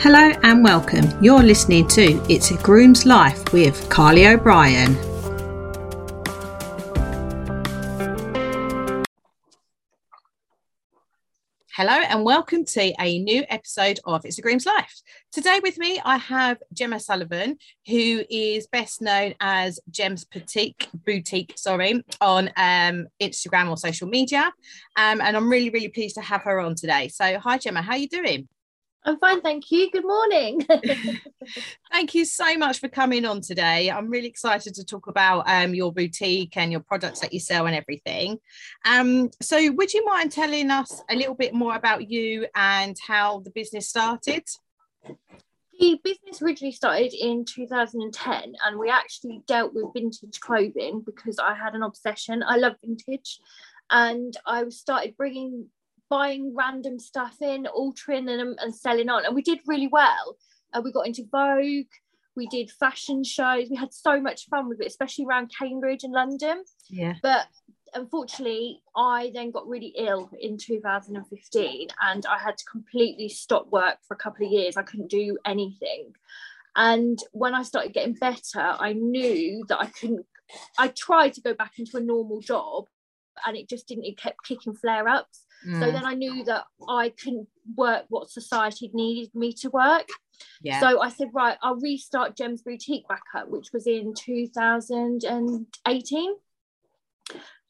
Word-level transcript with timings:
Hello 0.00 0.30
and 0.44 0.62
welcome. 0.62 1.04
You're 1.20 1.42
listening 1.42 1.88
to 1.88 2.24
It's 2.32 2.52
a 2.52 2.56
Groom's 2.58 3.04
Life 3.04 3.52
with 3.52 3.90
Carly 3.90 4.28
O'Brien. 4.28 4.94
Hello 11.74 11.94
and 11.94 12.24
welcome 12.24 12.64
to 12.64 12.92
a 13.00 13.18
new 13.18 13.42
episode 13.48 13.98
of 14.04 14.24
It's 14.24 14.38
a 14.38 14.42
Groom's 14.42 14.66
Life. 14.66 15.02
Today 15.32 15.58
with 15.64 15.78
me 15.78 16.00
I 16.04 16.16
have 16.18 16.58
Gemma 16.72 17.00
Sullivan, 17.00 17.58
who 17.88 18.22
is 18.30 18.68
best 18.68 19.02
known 19.02 19.34
as 19.40 19.80
Gem's 19.90 20.24
Boutique, 20.24 20.86
Boutique, 20.94 21.54
sorry, 21.56 22.04
on 22.20 22.50
um, 22.56 23.08
Instagram 23.20 23.68
or 23.68 23.76
social 23.76 24.06
media. 24.06 24.52
Um, 24.96 25.20
and 25.20 25.36
I'm 25.36 25.50
really, 25.50 25.70
really 25.70 25.88
pleased 25.88 26.14
to 26.14 26.20
have 26.20 26.44
her 26.44 26.60
on 26.60 26.76
today. 26.76 27.08
So 27.08 27.40
hi 27.40 27.58
Gemma, 27.58 27.82
how 27.82 27.94
are 27.94 27.98
you 27.98 28.08
doing? 28.08 28.46
I'm 29.08 29.18
fine, 29.18 29.40
thank 29.40 29.70
you. 29.70 29.90
Good 29.90 30.04
morning. 30.04 30.66
thank 31.90 32.14
you 32.14 32.26
so 32.26 32.58
much 32.58 32.78
for 32.78 32.88
coming 32.88 33.24
on 33.24 33.40
today. 33.40 33.90
I'm 33.90 34.10
really 34.10 34.28
excited 34.28 34.74
to 34.74 34.84
talk 34.84 35.06
about 35.06 35.48
um, 35.48 35.74
your 35.74 35.94
boutique 35.94 36.58
and 36.58 36.70
your 36.70 36.82
products 36.82 37.20
that 37.20 37.32
you 37.32 37.40
sell 37.40 37.64
and 37.64 37.74
everything. 37.74 38.38
Um, 38.84 39.30
so, 39.40 39.72
would 39.72 39.94
you 39.94 40.04
mind 40.04 40.30
telling 40.30 40.70
us 40.70 41.02
a 41.08 41.16
little 41.16 41.34
bit 41.34 41.54
more 41.54 41.74
about 41.74 42.10
you 42.10 42.48
and 42.54 42.98
how 43.06 43.40
the 43.40 43.50
business 43.50 43.88
started? 43.88 44.44
The 45.80 45.98
business 46.04 46.42
originally 46.42 46.72
started 46.72 47.14
in 47.14 47.46
2010, 47.46 48.56
and 48.66 48.78
we 48.78 48.90
actually 48.90 49.40
dealt 49.46 49.72
with 49.72 49.86
vintage 49.94 50.38
clothing 50.40 51.00
because 51.00 51.38
I 51.38 51.54
had 51.54 51.74
an 51.74 51.82
obsession. 51.82 52.42
I 52.46 52.58
love 52.58 52.74
vintage, 52.84 53.40
and 53.88 54.36
I 54.44 54.68
started 54.68 55.16
bringing 55.16 55.68
buying 56.10 56.54
random 56.56 56.98
stuff 56.98 57.36
in, 57.40 57.66
altering 57.66 58.26
them 58.26 58.56
and 58.58 58.74
selling 58.74 59.08
on. 59.08 59.24
And 59.24 59.34
we 59.34 59.42
did 59.42 59.60
really 59.66 59.88
well. 59.88 60.36
Uh, 60.72 60.82
we 60.84 60.92
got 60.92 61.06
into 61.06 61.24
Vogue, 61.30 61.86
we 62.38 62.46
did 62.46 62.70
fashion 62.70 63.24
shows. 63.24 63.68
We 63.68 63.76
had 63.76 63.92
so 63.92 64.20
much 64.20 64.46
fun 64.48 64.68
with 64.68 64.80
it, 64.80 64.86
especially 64.86 65.26
around 65.26 65.52
Cambridge 65.58 66.04
and 66.04 66.12
London. 66.12 66.64
Yeah. 66.88 67.14
But 67.22 67.46
unfortunately, 67.94 68.80
I 68.96 69.32
then 69.34 69.50
got 69.50 69.66
really 69.66 69.92
ill 69.96 70.30
in 70.40 70.56
2015 70.56 71.88
and 72.00 72.26
I 72.26 72.38
had 72.38 72.56
to 72.56 72.64
completely 72.70 73.28
stop 73.28 73.68
work 73.70 73.98
for 74.06 74.14
a 74.14 74.18
couple 74.18 74.46
of 74.46 74.52
years. 74.52 74.76
I 74.76 74.82
couldn't 74.82 75.10
do 75.10 75.36
anything. 75.44 76.12
And 76.76 77.18
when 77.32 77.54
I 77.54 77.64
started 77.64 77.92
getting 77.92 78.14
better, 78.14 78.60
I 78.60 78.92
knew 78.92 79.64
that 79.68 79.80
I 79.80 79.86
couldn't. 79.86 80.24
I 80.78 80.88
tried 80.88 81.34
to 81.34 81.40
go 81.40 81.54
back 81.54 81.72
into 81.78 81.96
a 81.96 82.00
normal 82.00 82.40
job 82.40 82.86
and 83.46 83.56
it 83.56 83.68
just 83.68 83.88
didn't, 83.88 84.04
it 84.04 84.18
kept 84.18 84.46
kicking 84.46 84.74
flare 84.74 85.08
ups. 85.08 85.44
Mm. 85.66 85.80
So 85.80 85.90
then 85.90 86.04
I 86.04 86.14
knew 86.14 86.44
that 86.44 86.64
I 86.88 87.10
couldn't 87.10 87.48
work 87.76 88.04
what 88.08 88.30
society 88.30 88.90
needed 88.92 89.34
me 89.34 89.52
to 89.54 89.70
work. 89.70 90.08
Yeah. 90.62 90.80
So 90.80 91.00
I 91.00 91.10
said, 91.10 91.28
right, 91.32 91.56
I'll 91.62 91.76
restart 91.76 92.36
Gem's 92.36 92.62
Boutique 92.62 93.08
back 93.08 93.22
up, 93.34 93.48
which 93.48 93.72
was 93.72 93.86
in 93.86 94.14
2018. 94.14 96.34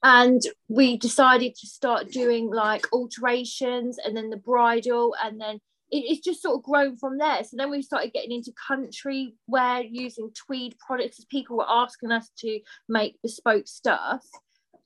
And 0.02 0.40
we 0.68 0.96
decided 0.96 1.56
to 1.56 1.66
start 1.66 2.12
doing 2.12 2.50
like 2.50 2.86
alterations 2.92 3.98
and 3.98 4.16
then 4.16 4.30
the 4.30 4.36
bridal, 4.36 5.16
and 5.22 5.40
then 5.40 5.56
it, 5.90 6.04
it's 6.06 6.20
just 6.20 6.40
sort 6.40 6.56
of 6.56 6.62
grown 6.62 6.96
from 6.96 7.18
there. 7.18 7.42
So 7.42 7.56
then 7.56 7.70
we 7.70 7.82
started 7.82 8.12
getting 8.12 8.32
into 8.32 8.52
country 8.68 9.34
wear 9.48 9.82
using 9.82 10.30
tweed 10.34 10.76
products. 10.78 11.24
People 11.24 11.56
were 11.56 11.68
asking 11.68 12.12
us 12.12 12.30
to 12.38 12.60
make 12.88 13.20
bespoke 13.22 13.66
stuff. 13.66 14.24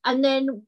And 0.05 0.25
then 0.25 0.63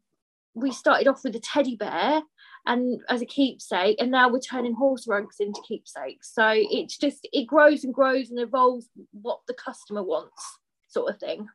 we 0.54 0.72
started 0.72 1.08
off 1.08 1.24
with 1.24 1.36
a 1.36 1.40
teddy 1.40 1.76
bear 1.76 2.22
and 2.66 3.00
as 3.08 3.20
a 3.20 3.26
keepsake 3.26 3.96
and 4.00 4.10
now 4.10 4.28
we're 4.28 4.40
turning 4.40 4.74
horse 4.74 5.06
rugs 5.06 5.36
into 5.40 5.60
keepsakes. 5.66 6.32
So 6.32 6.50
it's 6.54 6.96
just 6.96 7.28
it 7.32 7.46
grows 7.46 7.84
and 7.84 7.92
grows 7.92 8.30
and 8.30 8.38
evolves 8.38 8.88
what 9.12 9.40
the 9.46 9.54
customer 9.54 10.02
wants 10.02 10.58
sort 10.88 11.12
of 11.12 11.20
thing 11.20 11.48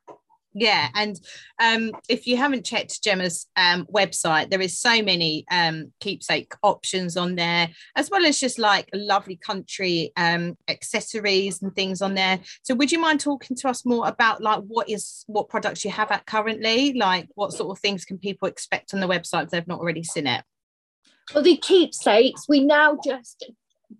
yeah 0.54 0.90
and 0.96 1.20
um, 1.62 1.92
if 2.08 2.26
you 2.26 2.38
haven't 2.38 2.66
checked 2.66 3.04
gemma's 3.04 3.48
um, 3.56 3.86
website 3.94 4.50
there 4.50 4.62
is 4.62 4.80
so 4.80 5.02
many 5.02 5.46
um, 5.52 5.92
keepsake 6.00 6.54
options 6.64 7.18
on 7.18 7.36
there 7.36 7.70
as 7.96 8.10
well 8.10 8.26
as 8.26 8.40
just 8.40 8.59
like 8.59 8.90
lovely 8.94 9.36
country 9.36 10.12
um, 10.18 10.58
accessories 10.68 11.62
and 11.62 11.76
things 11.76 12.02
on 12.02 12.14
there. 12.14 12.40
So 12.64 12.76
would 12.76 12.92
you 12.92 13.00
mind 13.00 13.20
talking 13.20 13.56
to 13.58 13.70
us 13.70 13.86
more 13.86 14.08
about 14.08 14.42
like 14.42 14.62
what 14.68 14.90
is 14.90 15.24
what 15.28 15.50
products 15.50 15.84
you 15.84 15.92
have 15.92 16.12
at 16.12 16.26
currently? 16.26 16.94
Like 16.94 17.28
what 17.36 17.54
sort 17.54 17.76
of 17.76 17.82
things 17.82 18.06
can 18.06 18.18
people 18.18 18.48
expect 18.48 18.94
on 18.94 19.00
the 19.00 19.08
website 19.08 19.46
if 19.46 19.50
they've 19.50 19.68
not 19.68 19.80
already 19.80 20.04
seen 20.04 20.28
it? 20.28 20.44
Well 21.34 21.44
the 21.44 21.58
keepsakes 21.58 22.46
we 22.48 22.64
now 22.64 22.98
just 23.04 23.52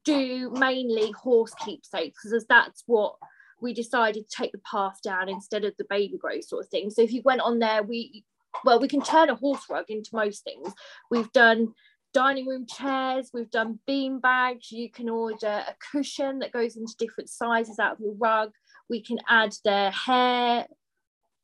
do 0.04 0.52
mainly 0.52 1.12
horse 1.12 1.54
keepsakes 1.56 2.24
because 2.24 2.46
that's 2.48 2.84
what 2.86 3.16
we 3.62 3.74
decided 3.74 4.30
to 4.30 4.36
take 4.36 4.52
the 4.52 4.62
path 4.70 5.00
down 5.03 5.30
instead 5.30 5.66
of 5.66 5.74
the 5.78 5.86
baby 5.90 6.18
grow 6.18 6.42
sort 6.42 6.66
of 6.66 6.70
thing. 6.70 6.90
So 6.90 7.02
if 7.02 7.12
you 7.12 7.22
went 7.24 7.42
on 7.42 7.59
there, 7.59 7.84
we 7.84 8.24
well, 8.66 8.80
we 8.80 8.88
can 8.88 9.02
turn 9.02 9.30
a 9.30 9.36
horse 9.36 9.64
rug 9.70 9.86
into 9.90 10.09
most 10.14 10.44
things. 10.44 10.74
We've 11.12 11.31
done 11.31 11.74
dining 12.14 12.47
room 12.47 12.66
chairs, 12.66 13.30
we've 13.34 13.52
done 13.52 13.80
bean 13.86 14.20
bags. 14.20 14.72
You 14.72 14.90
can 14.90 15.09
order 15.09 15.64
a 15.68 15.75
cushion 15.92 16.40
that 16.40 16.52
goes 16.52 16.75
into 16.75 16.96
different 16.97 17.30
sizes 17.30 17.80
out 17.80 17.94
of 17.94 18.00
your 18.00 18.16
rug. 18.16 18.52
We 18.90 19.02
can 19.02 19.20
add 19.28 19.53
the 19.64 19.91
hair, 19.91 20.66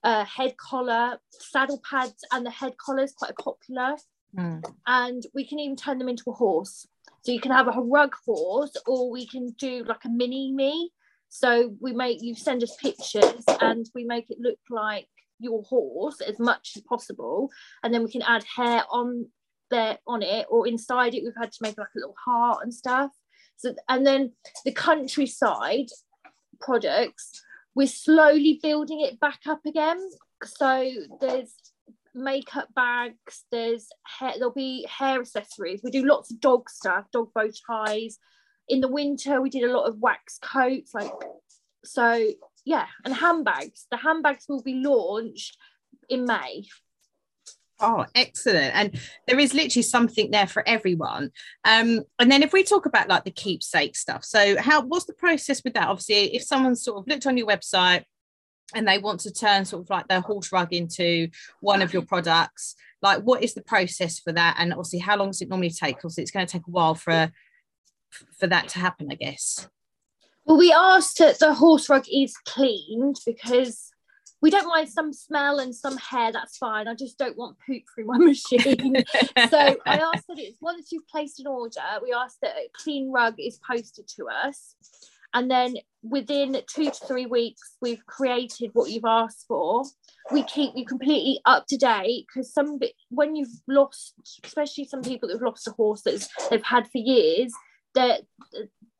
uh, 0.03 0.25
head 0.25 0.57
collar, 0.57 1.19
saddle 1.29 1.81
pads, 1.89 2.23
and 2.31 2.45
the 2.45 2.51
head 2.51 2.77
collar 2.77 3.03
is 3.03 3.13
quite 3.13 3.35
popular. 3.37 3.95
Mm. 4.35 4.63
And 4.87 5.23
we 5.33 5.47
can 5.47 5.59
even 5.59 5.75
turn 5.75 5.99
them 5.99 6.09
into 6.09 6.23
a 6.27 6.33
horse. 6.33 6.87
So 7.21 7.31
you 7.31 7.39
can 7.39 7.51
have 7.51 7.67
a 7.67 7.81
rug 7.81 8.15
horse, 8.25 8.75
or 8.85 9.09
we 9.09 9.27
can 9.27 9.49
do 9.57 9.83
like 9.83 10.05
a 10.05 10.09
mini 10.09 10.51
me. 10.51 10.91
So 11.29 11.75
we 11.81 11.93
make 11.93 12.21
you 12.21 12.35
send 12.35 12.63
us 12.63 12.75
pictures 12.77 13.43
and 13.61 13.85
we 13.93 14.05
make 14.05 14.29
it 14.29 14.37
look 14.39 14.59
like 14.69 15.07
your 15.39 15.63
horse 15.63 16.21
as 16.21 16.39
much 16.39 16.73
as 16.75 16.81
possible, 16.83 17.49
and 17.83 17.93
then 17.93 18.03
we 18.03 18.11
can 18.11 18.21
add 18.21 18.43
hair 18.43 18.83
on 18.89 19.27
there 19.69 19.97
on 20.07 20.21
it 20.21 20.45
or 20.49 20.67
inside 20.67 21.13
it. 21.13 21.23
We've 21.23 21.33
had 21.37 21.51
to 21.51 21.57
make 21.61 21.77
like 21.77 21.87
a 21.95 21.99
little 21.99 22.15
heart 22.23 22.59
and 22.63 22.73
stuff. 22.73 23.11
So 23.57 23.73
and 23.89 24.05
then 24.05 24.31
the 24.63 24.71
countryside 24.71 25.87
products, 26.61 27.41
we're 27.73 27.87
slowly 27.87 28.59
building 28.61 29.01
it 29.01 29.19
back 29.19 29.41
up 29.47 29.65
again. 29.65 29.99
So 30.43 30.89
there's 31.19 31.53
makeup 32.13 32.69
bags, 32.73 33.43
there's 33.51 33.87
hair, 34.19 34.33
there'll 34.37 34.53
be 34.53 34.87
hair 34.89 35.19
accessories. 35.19 35.81
We 35.83 35.91
do 35.91 36.05
lots 36.05 36.31
of 36.31 36.39
dog 36.39 36.69
stuff, 36.69 37.05
dog 37.11 37.31
bow 37.33 37.49
ties, 37.67 38.19
in 38.67 38.81
the 38.81 38.87
winter 38.87 39.41
we 39.41 39.49
did 39.49 39.63
a 39.63 39.71
lot 39.71 39.87
of 39.87 39.97
wax 39.99 40.39
coats 40.41 40.93
like 40.93 41.11
so 41.83 42.27
yeah 42.65 42.87
and 43.03 43.13
handbags 43.13 43.85
the 43.91 43.97
handbags 43.97 44.45
will 44.49 44.63
be 44.63 44.75
launched 44.75 45.57
in 46.09 46.25
may 46.25 46.63
Oh, 47.79 48.05
excellent. 48.15 48.73
And 48.73 48.99
there 49.27 49.39
is 49.39 49.53
literally 49.53 49.83
something 49.83 50.31
there 50.31 50.47
for 50.47 50.67
everyone. 50.67 51.31
Um, 51.65 52.03
and 52.19 52.31
then 52.31 52.41
if 52.41 52.53
we 52.53 52.63
talk 52.63 52.85
about 52.85 53.09
like 53.09 53.25
the 53.25 53.31
keepsake 53.31 53.95
stuff, 53.97 54.23
so 54.23 54.59
how 54.61 54.81
what's 54.81 55.05
the 55.05 55.13
process 55.13 55.61
with 55.63 55.73
that? 55.73 55.89
Obviously, 55.89 56.35
if 56.35 56.43
someone 56.43 56.75
sort 56.75 56.99
of 56.99 57.07
looked 57.07 57.27
on 57.27 57.37
your 57.37 57.47
website 57.47 58.03
and 58.73 58.87
they 58.87 58.97
want 58.97 59.19
to 59.21 59.33
turn 59.33 59.65
sort 59.65 59.83
of 59.83 59.89
like 59.89 60.07
their 60.07 60.21
horse 60.21 60.51
rug 60.51 60.71
into 60.73 61.27
one 61.59 61.81
of 61.81 61.91
your 61.91 62.01
products, 62.01 62.75
like 63.01 63.21
what 63.23 63.43
is 63.43 63.53
the 63.53 63.61
process 63.61 64.19
for 64.19 64.31
that? 64.31 64.55
And 64.57 64.71
obviously, 64.71 64.99
how 64.99 65.17
long 65.17 65.29
does 65.29 65.41
it 65.41 65.49
normally 65.49 65.69
take? 65.69 65.97
Obviously, 65.97 66.23
it's 66.23 66.31
going 66.31 66.45
to 66.47 66.51
take 66.51 66.67
a 66.67 66.71
while 66.71 66.95
for 66.95 67.29
for 68.37 68.47
that 68.47 68.67
to 68.69 68.79
happen, 68.79 69.07
I 69.11 69.15
guess? 69.15 69.67
Well, 70.45 70.57
we 70.57 70.71
asked 70.71 71.17
that 71.19 71.39
the 71.39 71.53
horse 71.53 71.89
rug 71.89 72.05
is 72.11 72.35
cleaned 72.45 73.17
because 73.25 73.91
we 74.41 74.51
don't 74.51 74.67
mind 74.67 74.89
some 74.89 75.11
smell 75.11 75.59
and 75.59 75.73
some 75.73 75.97
hair, 75.97 76.31
that's 76.31 76.57
fine. 76.57 76.87
I 76.87 76.93
just 76.93 77.17
don't 77.17 77.37
want 77.37 77.57
poop 77.65 77.83
through 77.93 78.05
my 78.05 78.17
machine. 78.19 79.03
so 79.49 79.57
I 79.85 79.97
asked 79.97 80.27
that 80.27 80.37
it's 80.37 80.57
once 80.61 80.91
you've 80.91 81.07
placed 81.07 81.39
an 81.39 81.47
order, 81.47 81.81
we 82.03 82.13
asked 82.13 82.41
that 82.41 82.55
a 82.55 82.69
clean 82.73 83.11
rug 83.11 83.35
is 83.39 83.59
posted 83.67 84.07
to 84.09 84.27
us. 84.27 84.75
And 85.33 85.51
then 85.51 85.75
within 86.01 86.61
two 86.67 86.85
to 86.85 87.05
three 87.07 87.25
weeks, 87.25 87.75
we've 87.81 88.05
created 88.05 88.69
what 88.73 88.89
you've 88.89 89.03
asked 89.03 89.45
for. 89.47 89.83
We 90.31 90.43
keep 90.43 90.73
you 90.75 90.85
completely 90.85 91.41
up 91.45 91.65
to 91.67 91.77
date 91.77 92.25
because 92.27 92.53
some 92.53 92.79
when 93.09 93.35
you've 93.35 93.49
lost, 93.67 94.13
especially 94.43 94.85
some 94.85 95.01
people 95.01 95.27
that 95.27 95.35
have 95.35 95.41
lost 95.41 95.67
a 95.67 95.71
horse 95.71 96.03
that 96.03 96.25
they've 96.49 96.63
had 96.63 96.87
for 96.87 96.99
years, 96.99 97.51
that 97.95 98.21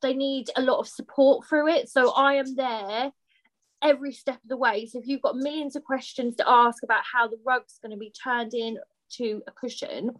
they 0.01 0.13
need 0.13 0.49
a 0.55 0.61
lot 0.61 0.79
of 0.79 0.87
support 0.87 1.47
through 1.47 1.69
it. 1.69 1.89
So 1.89 2.11
I 2.11 2.35
am 2.35 2.55
there 2.55 3.11
every 3.83 4.11
step 4.11 4.35
of 4.35 4.49
the 4.49 4.57
way. 4.57 4.87
So 4.87 4.99
if 4.99 5.07
you've 5.07 5.21
got 5.21 5.37
millions 5.37 5.75
of 5.75 5.83
questions 5.83 6.35
to 6.37 6.49
ask 6.49 6.83
about 6.83 7.03
how 7.11 7.27
the 7.27 7.39
rug's 7.45 7.79
going 7.81 7.91
to 7.91 7.97
be 7.97 8.11
turned 8.11 8.53
in 8.53 8.77
to 9.17 9.41
a 9.47 9.51
cushion, 9.51 10.11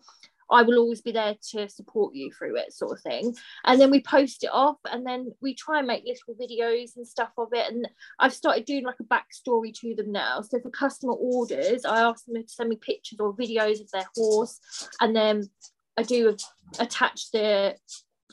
I 0.52 0.62
will 0.62 0.78
always 0.78 1.02
be 1.02 1.12
there 1.12 1.36
to 1.52 1.68
support 1.68 2.14
you 2.14 2.32
through 2.32 2.58
it, 2.58 2.72
sort 2.72 2.92
of 2.92 3.02
thing. 3.02 3.36
And 3.64 3.82
then 3.82 3.90
we 3.90 4.02
post 4.02 4.44
it 4.44 4.52
off, 4.54 4.78
and 4.92 5.06
then 5.06 5.32
we 5.42 5.56
try 5.56 5.80
and 5.80 5.88
make 5.88 6.04
little 6.06 6.36
videos 6.40 6.96
and 6.96 7.08
stuff 7.08 7.32
of 7.38 7.48
it. 7.52 7.74
And 7.74 7.88
I've 8.20 8.34
started 8.34 8.66
doing 8.66 8.84
like 8.84 9.00
a 9.00 9.04
backstory 9.04 9.74
to 9.80 9.96
them 9.96 10.12
now. 10.12 10.42
So 10.42 10.60
a 10.64 10.70
customer 10.70 11.14
orders, 11.14 11.84
I 11.84 12.02
ask 12.02 12.26
them 12.26 12.36
to 12.36 12.48
send 12.48 12.70
me 12.70 12.76
pictures 12.76 13.20
or 13.20 13.34
videos 13.36 13.82
of 13.82 13.90
their 13.90 14.06
horse, 14.16 14.60
and 15.02 15.16
then 15.16 15.50
I 15.98 16.04
do 16.04 16.36
attach 16.78 17.32
the 17.32 17.76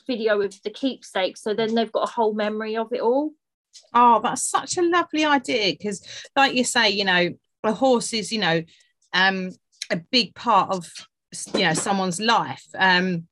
video 0.07 0.41
of 0.41 0.55
the 0.63 0.69
keepsake 0.69 1.37
so 1.37 1.53
then 1.53 1.75
they've 1.75 1.91
got 1.91 2.09
a 2.09 2.11
whole 2.11 2.33
memory 2.33 2.77
of 2.77 2.87
it 2.91 3.01
all. 3.01 3.31
Oh 3.93 4.19
that's 4.21 4.43
such 4.43 4.77
a 4.77 4.81
lovely 4.81 5.25
idea 5.25 5.73
because 5.73 6.07
like 6.35 6.53
you 6.53 6.63
say 6.63 6.89
you 6.89 7.05
know 7.05 7.29
a 7.63 7.73
horse 7.73 8.13
is 8.13 8.31
you 8.31 8.39
know 8.39 8.61
um 9.13 9.51
a 9.89 9.97
big 10.11 10.35
part 10.35 10.69
of 10.71 10.85
you 11.53 11.63
know 11.63 11.73
someone's 11.73 12.19
life. 12.19 12.65
Um 12.77 13.27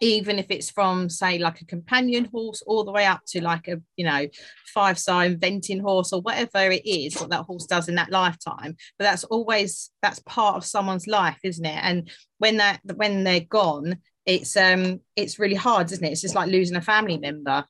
even 0.00 0.38
if 0.38 0.46
it's 0.50 0.70
from 0.70 1.08
say 1.08 1.38
like 1.38 1.60
a 1.60 1.66
companion 1.66 2.26
horse 2.26 2.62
all 2.66 2.84
the 2.84 2.92
way 2.92 3.06
up 3.06 3.22
to 3.26 3.42
like 3.42 3.68
a 3.68 3.80
you 3.96 4.04
know 4.04 4.26
five 4.74 4.98
star 4.98 5.24
eventing 5.24 5.80
horse 5.80 6.12
or 6.12 6.20
whatever 6.20 6.70
it 6.70 6.84
is 6.84 7.18
what 7.18 7.30
that 7.30 7.44
horse 7.44 7.66
does 7.66 7.88
in 7.88 7.94
that 7.94 8.10
lifetime. 8.10 8.76
But 8.98 9.04
that's 9.04 9.24
always 9.24 9.90
that's 10.02 10.20
part 10.20 10.56
of 10.56 10.64
someone's 10.64 11.06
life 11.06 11.38
isn't 11.42 11.64
it? 11.64 11.80
And 11.82 12.10
when 12.38 12.58
that 12.58 12.80
when 12.94 13.24
they're 13.24 13.40
gone 13.40 13.98
it's 14.26 14.56
um 14.56 15.00
it's 15.14 15.38
really 15.38 15.54
hard 15.54 15.90
isn't 15.90 16.04
it 16.04 16.12
it's 16.12 16.20
just 16.20 16.34
like 16.34 16.50
losing 16.50 16.76
a 16.76 16.80
family 16.80 17.16
member 17.16 17.64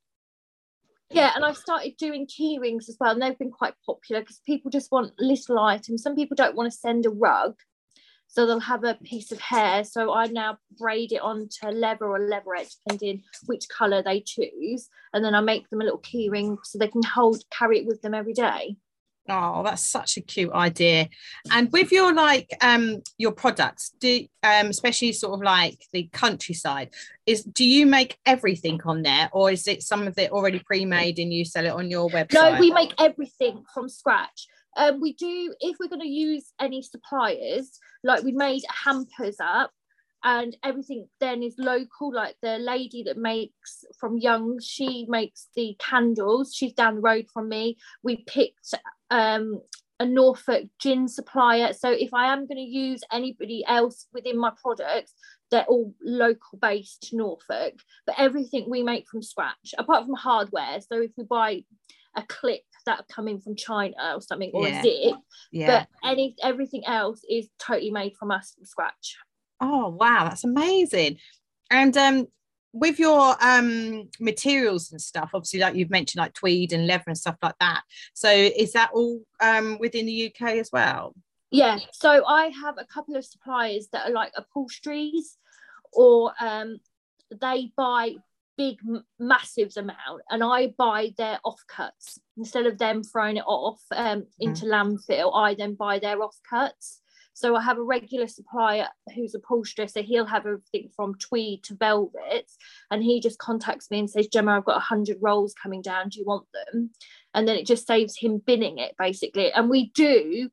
yeah 1.11 1.33
and 1.37 1.45
i've 1.45 1.57
started 1.57 1.97
doing 1.99 2.27
key 2.27 2.59
rings 2.61 2.89
as 2.89 2.97
well 2.99 3.13
and 3.13 3.23
they've 3.23 3.39
been 3.39 3.51
quite 3.51 3.75
popular 3.85 4.21
because 4.21 4.41
people 4.47 4.71
just 4.71 4.91
want 4.91 5.13
little 5.19 5.59
items 5.59 6.03
some 6.03 6.17
people 6.17 6.35
don't 6.35 6.57
want 6.57 6.71
to 6.71 6.77
send 6.77 7.07
a 7.07 7.11
rug 7.11 7.55
so 8.29 8.47
they'll 8.47 8.61
have 8.61 8.85
a 8.85 8.99
piece 9.03 9.33
of 9.33 9.41
hair. 9.41 9.85
So 9.85 10.13
I 10.13 10.27
now 10.27 10.59
braid 10.79 11.13
it 11.13 11.23
onto 11.23 11.69
leather 11.69 12.07
or 12.07 12.19
leatherette, 12.19 12.75
depending 12.85 13.23
which 13.47 13.69
colour 13.69 14.03
they 14.03 14.21
choose. 14.21 14.89
And 15.13 15.25
then 15.25 15.35
I 15.35 15.41
make 15.41 15.71
them 15.71 15.81
a 15.81 15.85
little 15.85 16.01
key 16.01 16.29
ring 16.29 16.59
so 16.65 16.79
they 16.79 16.89
can 16.89 17.03
hold, 17.03 17.43
carry 17.51 17.79
it 17.79 17.87
with 17.87 18.03
them 18.03 18.15
every 18.15 18.35
day. 18.35 18.77
Oh, 19.29 19.63
that's 19.65 19.85
such 19.85 20.17
a 20.17 20.21
cute 20.21 20.53
idea. 20.53 21.09
And 21.51 21.71
with 21.73 21.93
your 21.93 22.15
like 22.15 22.49
um 22.61 23.03
your 23.19 23.33
products, 23.33 23.91
do 23.99 24.27
um 24.43 24.67
especially 24.67 25.13
sort 25.13 25.35
of 25.35 25.43
like 25.43 25.87
the 25.93 26.09
countryside, 26.13 26.91
is 27.27 27.43
do 27.43 27.65
you 27.65 27.87
make 27.87 28.19
everything 28.25 28.81
on 28.85 29.03
there 29.03 29.29
or 29.33 29.51
is 29.51 29.67
it 29.67 29.83
some 29.83 30.07
of 30.07 30.19
it 30.19 30.31
already 30.31 30.61
pre-made 30.61 31.19
and 31.19 31.33
you 31.33 31.45
sell 31.45 31.67
it 31.67 31.73
on 31.73 31.91
your 31.91 32.09
website? 32.11 32.35
No, 32.35 32.57
we 32.61 32.71
make 32.71 32.95
everything 32.99 33.65
from 33.73 33.89
scratch. 33.89 34.47
Um, 34.77 35.01
we 35.01 35.15
do, 35.15 35.55
if 35.61 35.79
we're 35.81 35.89
going 35.89 36.03
to 36.03 36.09
use 36.09 36.53
any 36.61 36.83
suppliers, 36.83 37.79
like 38.05 38.23
we 38.23 38.33
made 38.33 38.63
hampers 38.85 39.37
up 39.41 39.71
and 40.25 40.57
everything 40.63 41.07
then 41.21 41.43
is 41.43 41.55
local 41.59 42.13
like 42.13 42.37
the 42.43 42.59
lady 42.59 43.03
that 43.05 43.17
makes 43.17 43.85
from 43.99 44.19
young 44.19 44.59
she 44.61 45.07
makes 45.09 45.49
the 45.55 45.77
candles 45.79 46.55
she's 46.55 46.73
down 46.73 46.97
the 46.97 47.01
road 47.01 47.27
from 47.33 47.49
me 47.49 47.77
we 48.03 48.25
picked 48.27 48.75
um, 49.11 49.61
a 50.01 50.05
norfolk 50.05 50.65
gin 50.81 51.09
supplier 51.09 51.73
so 51.73 51.91
if 51.91 52.13
i 52.13 52.33
am 52.33 52.47
going 52.47 52.57
to 52.57 52.63
use 52.63 53.01
anybody 53.13 53.65
else 53.67 54.07
within 54.13 54.39
my 54.39 54.51
products 54.63 55.15
they're 55.51 55.65
all 55.65 55.95
local 56.03 56.59
based 56.61 57.11
norfolk 57.13 57.75
but 58.05 58.15
everything 58.19 58.69
we 58.69 58.83
make 58.83 59.09
from 59.09 59.23
scratch 59.23 59.75
apart 59.79 60.05
from 60.05 60.15
hardware 60.15 60.81
so 60.81 61.01
if 61.01 61.11
we 61.17 61.25
buy 61.25 61.63
a 62.17 62.23
clip 62.29 62.63
that 62.87 63.05
coming 63.09 63.41
from 63.41 63.55
China 63.57 64.15
or 64.15 64.23
something 64.23 64.51
or 64.55 64.67
yeah. 64.67 64.81
a 64.81 64.83
zip. 64.83 65.19
Yeah. 65.53 65.67
But 65.67 66.09
any 66.09 66.35
everything 66.43 66.87
else 66.87 67.21
is 67.29 67.49
totally 67.59 67.91
made 67.91 68.17
from 68.17 68.31
us 68.31 68.55
from 68.55 68.65
scratch. 68.65 69.17
Oh 69.61 69.89
wow, 69.89 70.25
that's 70.25 70.45
amazing. 70.45 71.19
And 71.71 71.97
um 71.97 72.27
with 72.73 72.99
your 72.99 73.37
um 73.41 74.09
materials 74.21 74.93
and 74.93 75.01
stuff, 75.01 75.31
obviously 75.35 75.61
like 75.61 75.75
you've 75.75 75.91
mentioned 75.91 76.21
like 76.21 76.35
tweed 76.35 76.73
and 76.73 76.87
leather 76.87 77.05
and 77.07 77.19
stuff 77.19 77.37
like 77.43 77.57
that. 77.61 77.83
So 78.15 78.31
is 78.31 78.73
that 78.73 78.91
all 78.93 79.23
um 79.41 79.79
within 79.79 80.07
the 80.07 80.33
UK 80.33 80.57
as 80.57 80.71
well? 80.73 81.15
Yeah. 81.51 81.79
So 81.93 82.25
I 82.27 82.49
have 82.63 82.77
a 82.79 82.85
couple 82.85 83.17
of 83.17 83.25
suppliers 83.25 83.89
that 83.93 84.09
are 84.09 84.13
like 84.13 84.33
upholsteries 84.37 85.39
or 85.93 86.33
um 86.41 86.79
they 87.41 87.73
buy 87.77 88.15
big 88.57 88.79
massive 89.19 89.71
amount 89.77 90.23
and 90.31 90.43
i 90.43 90.69
buy 90.79 91.13
their 91.19 91.39
offcuts 91.45 92.19
instead 92.37 92.67
of 92.67 92.79
them 92.79 93.03
throwing 93.03 93.37
it 93.37 93.45
off 93.47 93.81
um, 93.93 94.27
into 94.41 94.65
mm. 94.65 94.71
landfill 94.71 95.31
i 95.35 95.55
then 95.55 95.75
buy 95.75 95.99
their 95.99 96.19
offcuts 96.19 97.01
so 97.37 97.55
i 97.55 97.63
have 97.63 97.79
a 97.79 97.83
regular 97.83 98.27
supplier 98.27 98.89
who's 99.15 99.35
a 99.35 99.39
upholsterer 99.39 99.87
so 99.87 100.03
he'll 100.03 100.27
have 100.27 100.47
everything 100.47 100.89
from 100.97 101.15
tweed 101.19 101.63
to 101.63 101.77
velvets 101.77 102.57
and 102.91 103.03
he 103.03 103.21
just 103.21 103.39
contacts 103.39 103.91
me 103.91 104.01
and 104.01 104.11
says 104.11 104.27
gemma 104.27 104.57
i've 104.57 104.65
got 104.65 104.75
100 104.75 105.19
rolls 105.21 105.55
coming 105.63 105.83
down 105.83 106.09
do 106.17 106.19
you 106.19 106.27
want 106.27 106.47
them? 106.53 106.91
And 107.35 107.47
then 107.47 107.57
it 107.57 107.67
just 107.67 107.87
saves 107.87 108.17
him 108.19 108.39
binning 108.45 108.79
it 108.79 108.95
basically. 108.99 109.53
And 109.53 109.69
we 109.69 109.91
do 109.91 110.51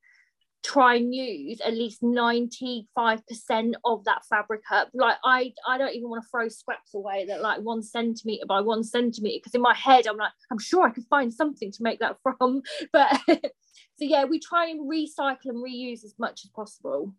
try 0.64 0.96
and 0.96 1.14
use 1.14 1.60
at 1.62 1.74
least 1.74 2.02
95% 2.02 3.74
of 3.84 4.04
that 4.06 4.22
fabric 4.30 4.62
up. 4.72 4.90
Like 4.94 5.18
i 5.24 5.54
i 5.68 5.78
don't 5.78 5.94
even 5.94 6.10
want 6.10 6.24
to 6.24 6.30
throw 6.30 6.48
scraps 6.48 6.94
away 6.94 7.26
that 7.28 7.42
like 7.42 7.62
one 7.62 7.84
centimeter 7.84 8.46
by 8.46 8.62
one 8.62 8.84
centimeter 8.84 9.40
because 9.40 9.54
in 9.54 9.62
my 9.62 9.76
head 9.76 10.08
i'm 10.08 10.18
like 10.18 10.32
i'm 10.52 10.60
sure 10.60 10.88
i 10.88 10.90
could 10.90 11.06
find 11.10 11.34
something 11.34 11.72
to 11.72 11.84
make 11.84 12.00
that 12.00 12.18
from. 12.24 12.62
But 12.92 13.20
so 13.28 13.40
yeah 14.00 14.24
we 14.24 14.40
try 14.40 14.68
and 14.68 14.90
recycle 14.90 15.46
and 15.46 15.64
reuse 15.64 16.04
as 16.06 16.16
much 16.18 16.42
as 16.46 16.50
possible. 16.56 17.14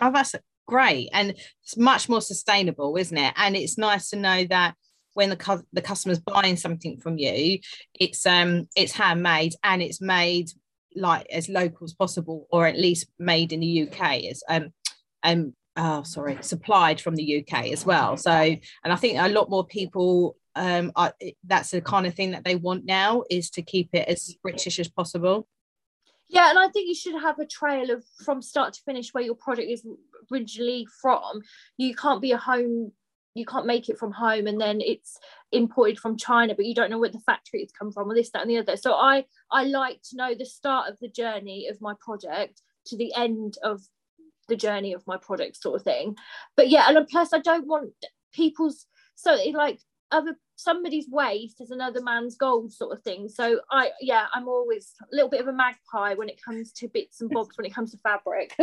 Oh 0.00 0.12
that's 0.12 0.34
great 0.66 1.08
and 1.12 1.30
it's 1.30 1.76
much 1.76 2.08
more 2.08 2.20
sustainable 2.20 2.96
isn't 2.96 3.16
it? 3.16 3.32
And 3.36 3.56
it's 3.56 3.78
nice 3.78 4.10
to 4.10 4.16
know 4.16 4.44
that 4.44 4.74
when 5.14 5.30
the, 5.30 5.36
cu- 5.36 5.64
the 5.72 5.80
customer's 5.80 6.18
buying 6.18 6.56
something 6.56 6.98
from 6.98 7.16
you 7.16 7.58
it's 7.94 8.26
um 8.26 8.68
it's 8.76 8.92
handmade 8.92 9.54
and 9.64 9.80
it's 9.80 10.00
made 10.00 10.50
like 10.96 11.26
as 11.30 11.48
local 11.48 11.84
as 11.84 11.94
possible, 11.94 12.46
or 12.50 12.66
at 12.66 12.78
least 12.78 13.06
made 13.18 13.52
in 13.52 13.60
the 13.60 13.88
UK 13.88 14.24
as 14.30 14.42
um 14.48 14.72
um 15.22 15.54
oh 15.76 16.02
sorry 16.02 16.38
supplied 16.40 17.00
from 17.00 17.16
the 17.16 17.44
UK 17.44 17.66
as 17.66 17.84
well. 17.84 18.16
So 18.16 18.30
and 18.30 18.60
I 18.84 18.96
think 18.96 19.18
a 19.18 19.28
lot 19.28 19.50
more 19.50 19.66
people 19.66 20.36
um 20.54 20.92
are, 20.96 21.12
that's 21.44 21.70
the 21.70 21.80
kind 21.80 22.06
of 22.06 22.14
thing 22.14 22.32
that 22.32 22.44
they 22.44 22.56
want 22.56 22.84
now 22.84 23.24
is 23.30 23.50
to 23.50 23.62
keep 23.62 23.90
it 23.92 24.08
as 24.08 24.36
British 24.42 24.78
as 24.78 24.88
possible. 24.88 25.46
Yeah, 26.28 26.50
and 26.50 26.58
I 26.58 26.68
think 26.68 26.88
you 26.88 26.94
should 26.94 27.20
have 27.20 27.38
a 27.38 27.46
trail 27.46 27.90
of 27.90 28.04
from 28.24 28.42
start 28.42 28.74
to 28.74 28.82
finish 28.82 29.14
where 29.14 29.22
your 29.22 29.36
product 29.36 29.68
is 29.68 29.86
originally 30.32 30.86
from. 31.00 31.42
You 31.76 31.94
can't 31.94 32.20
be 32.20 32.32
a 32.32 32.38
home 32.38 32.92
you 33.36 33.44
can't 33.44 33.66
make 33.66 33.88
it 33.88 33.98
from 33.98 34.12
home 34.12 34.46
and 34.46 34.60
then 34.60 34.80
it's 34.80 35.18
imported 35.52 35.98
from 35.98 36.16
China, 36.16 36.54
but 36.54 36.64
you 36.64 36.74
don't 36.74 36.90
know 36.90 36.98
where 36.98 37.10
the 37.10 37.20
factory 37.20 37.62
it's 37.62 37.72
come 37.72 37.92
from 37.92 38.10
or 38.10 38.14
this, 38.14 38.30
that, 38.30 38.42
and 38.42 38.50
the 38.50 38.58
other. 38.58 38.76
So 38.76 38.94
I 38.94 39.24
I 39.50 39.64
like 39.64 40.00
to 40.10 40.16
know 40.16 40.34
the 40.34 40.46
start 40.46 40.90
of 40.90 40.98
the 41.00 41.08
journey 41.08 41.68
of 41.68 41.80
my 41.80 41.94
project 42.00 42.62
to 42.86 42.96
the 42.96 43.12
end 43.14 43.58
of 43.62 43.82
the 44.48 44.56
journey 44.56 44.92
of 44.92 45.06
my 45.06 45.16
product 45.16 45.60
sort 45.60 45.76
of 45.76 45.82
thing. 45.82 46.16
But 46.56 46.68
yeah, 46.68 46.86
and 46.88 47.06
plus 47.08 47.32
I 47.32 47.38
don't 47.38 47.66
want 47.66 47.92
people's 48.32 48.86
so 49.14 49.34
it 49.34 49.54
like 49.54 49.80
other 50.10 50.36
somebody's 50.56 51.06
waste 51.08 51.60
is 51.60 51.70
another 51.70 52.02
man's 52.02 52.36
gold 52.36 52.72
sort 52.72 52.96
of 52.96 53.02
thing. 53.04 53.28
So 53.28 53.60
i 53.70 53.90
yeah 54.00 54.26
i'm 54.34 54.48
always 54.48 54.92
a 55.02 55.14
little 55.14 55.28
bit 55.28 55.40
of 55.40 55.48
a 55.48 55.52
magpie 55.52 56.14
when 56.14 56.28
it 56.28 56.42
comes 56.42 56.72
to 56.72 56.88
bits 56.88 57.20
and 57.20 57.30
bobs 57.30 57.56
when 57.56 57.66
it 57.66 57.74
comes 57.74 57.92
to 57.92 57.98
fabric. 57.98 58.56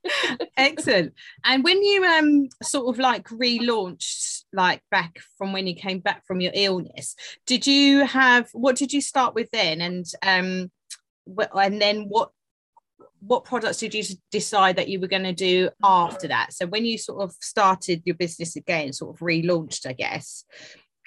Excellent. 0.56 1.14
And 1.44 1.64
when 1.64 1.82
you 1.82 2.04
um 2.04 2.48
sort 2.62 2.94
of 2.94 3.00
like 3.00 3.28
relaunched 3.28 4.44
like 4.52 4.82
back 4.90 5.18
from 5.36 5.52
when 5.52 5.66
you 5.66 5.74
came 5.74 5.98
back 6.00 6.24
from 6.26 6.40
your 6.40 6.52
illness 6.54 7.14
did 7.46 7.66
you 7.66 8.04
have 8.06 8.48
what 8.52 8.76
did 8.76 8.92
you 8.92 9.00
start 9.00 9.34
with 9.34 9.50
then? 9.50 9.80
And 9.80 10.06
um 10.22 10.70
and 11.54 11.80
then 11.80 12.04
what 12.08 12.30
what 13.20 13.44
products 13.44 13.78
did 13.78 13.94
you 13.94 14.04
decide 14.30 14.76
that 14.76 14.88
you 14.88 15.00
were 15.00 15.08
going 15.08 15.24
to 15.24 15.32
do 15.32 15.70
after 15.82 16.28
that? 16.28 16.52
So 16.52 16.66
when 16.66 16.84
you 16.84 16.96
sort 16.96 17.20
of 17.20 17.34
started 17.40 18.02
your 18.04 18.14
business 18.14 18.54
again 18.54 18.92
sort 18.92 19.16
of 19.16 19.20
relaunched 19.20 19.86
i 19.86 19.92
guess 19.92 20.44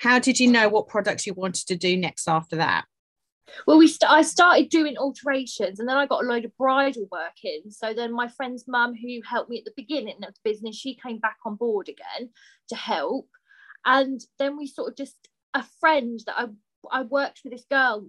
how 0.01 0.17
did 0.17 0.39
you 0.39 0.49
know 0.49 0.67
what 0.67 0.87
products 0.87 1.27
you 1.27 1.33
wanted 1.35 1.67
to 1.67 1.75
do 1.75 1.95
next 1.95 2.27
after 2.27 2.55
that? 2.55 2.85
Well, 3.67 3.77
we 3.77 3.87
st- 3.87 4.09
I 4.09 4.23
started 4.23 4.69
doing 4.69 4.97
alterations, 4.97 5.79
and 5.79 5.87
then 5.87 5.95
I 5.95 6.07
got 6.07 6.23
a 6.23 6.27
load 6.27 6.43
of 6.43 6.57
bridal 6.57 7.07
work 7.11 7.35
in. 7.43 7.69
So 7.69 7.93
then 7.93 8.11
my 8.11 8.27
friend's 8.27 8.67
mum, 8.67 8.95
who 8.95 9.19
helped 9.23 9.51
me 9.51 9.59
at 9.59 9.65
the 9.65 9.73
beginning 9.75 10.15
of 10.23 10.33
the 10.33 10.39
business, 10.43 10.75
she 10.75 10.95
came 10.95 11.19
back 11.19 11.37
on 11.45 11.55
board 11.55 11.87
again 11.87 12.29
to 12.69 12.75
help, 12.75 13.29
and 13.85 14.19
then 14.39 14.57
we 14.57 14.65
sort 14.65 14.89
of 14.89 14.97
just 14.97 15.15
a 15.53 15.63
friend 15.79 16.19
that 16.25 16.35
I 16.35 16.47
I 16.91 17.03
worked 17.03 17.41
with 17.43 17.53
this 17.53 17.65
girl 17.69 18.07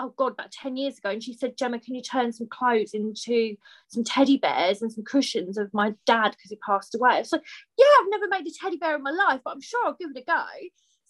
oh 0.00 0.14
god 0.16 0.32
about 0.32 0.52
10 0.52 0.76
years 0.76 0.98
ago 0.98 1.10
and 1.10 1.22
she 1.22 1.34
said 1.34 1.56
gemma 1.56 1.78
can 1.80 1.94
you 1.94 2.02
turn 2.02 2.32
some 2.32 2.46
clothes 2.46 2.94
into 2.94 3.56
some 3.88 4.04
teddy 4.04 4.36
bears 4.36 4.80
and 4.80 4.92
some 4.92 5.02
cushions 5.02 5.58
of 5.58 5.74
my 5.74 5.92
dad 6.06 6.30
because 6.30 6.50
he 6.50 6.56
passed 6.64 6.94
away 6.94 7.18
was 7.18 7.32
like 7.32 7.42
yeah 7.76 7.84
i've 8.00 8.10
never 8.10 8.28
made 8.28 8.46
a 8.46 8.50
teddy 8.50 8.76
bear 8.76 8.94
in 8.94 9.02
my 9.02 9.10
life 9.10 9.40
but 9.44 9.50
i'm 9.50 9.60
sure 9.60 9.84
i'll 9.84 9.96
give 9.98 10.10
it 10.14 10.22
a 10.22 10.24
go 10.24 10.44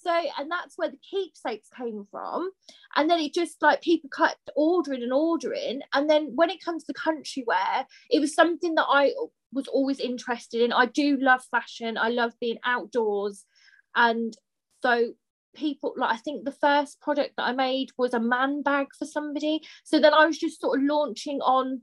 so 0.09 0.23
and 0.39 0.51
that's 0.51 0.79
where 0.79 0.91
the 0.91 0.99
keepsakes 0.99 1.69
came 1.77 2.07
from. 2.11 2.51
And 2.97 3.11
then 3.11 3.21
it 3.21 3.35
just 3.35 3.61
like 3.61 3.83
people 3.83 4.11
kept 4.17 4.51
ordering 4.57 5.03
and 5.03 5.13
ordering. 5.13 5.81
And 5.93 6.09
then 6.09 6.33
when 6.35 6.51
it 6.51 6.65
comes 6.65 6.85
to 6.85 6.95
country 6.95 7.45
wear 7.47 7.87
it 8.11 8.21
was 8.21 8.35
something 8.35 8.75
that 8.77 8.87
i 8.89 9.13
was 9.53 9.69
always 9.69 10.01
interested 10.01 10.63
in. 10.63 10.73
I 10.73 10.87
do 10.87 11.17
love 11.19 11.43
fashion. 11.51 11.97
I 11.97 12.09
love 12.11 12.33
being 12.41 12.59
outdoors. 12.65 13.45
And 13.95 14.35
so 14.83 15.13
people 15.55 15.95
like 15.97 16.13
i 16.13 16.17
think 16.19 16.45
the 16.45 16.53
first 16.53 17.01
product 17.01 17.33
that 17.37 17.45
i 17.45 17.53
made 17.53 17.89
was 17.97 18.15
a 18.15 18.21
man 18.21 18.63
bag 18.63 18.87
for 18.99 19.05
somebody. 19.05 19.61
So 19.85 20.01
then 20.01 20.15
i 20.15 20.25
was 20.25 20.39
just 20.39 20.61
sort 20.61 20.79
of 20.79 20.85
launching 20.85 21.41
on 21.41 21.83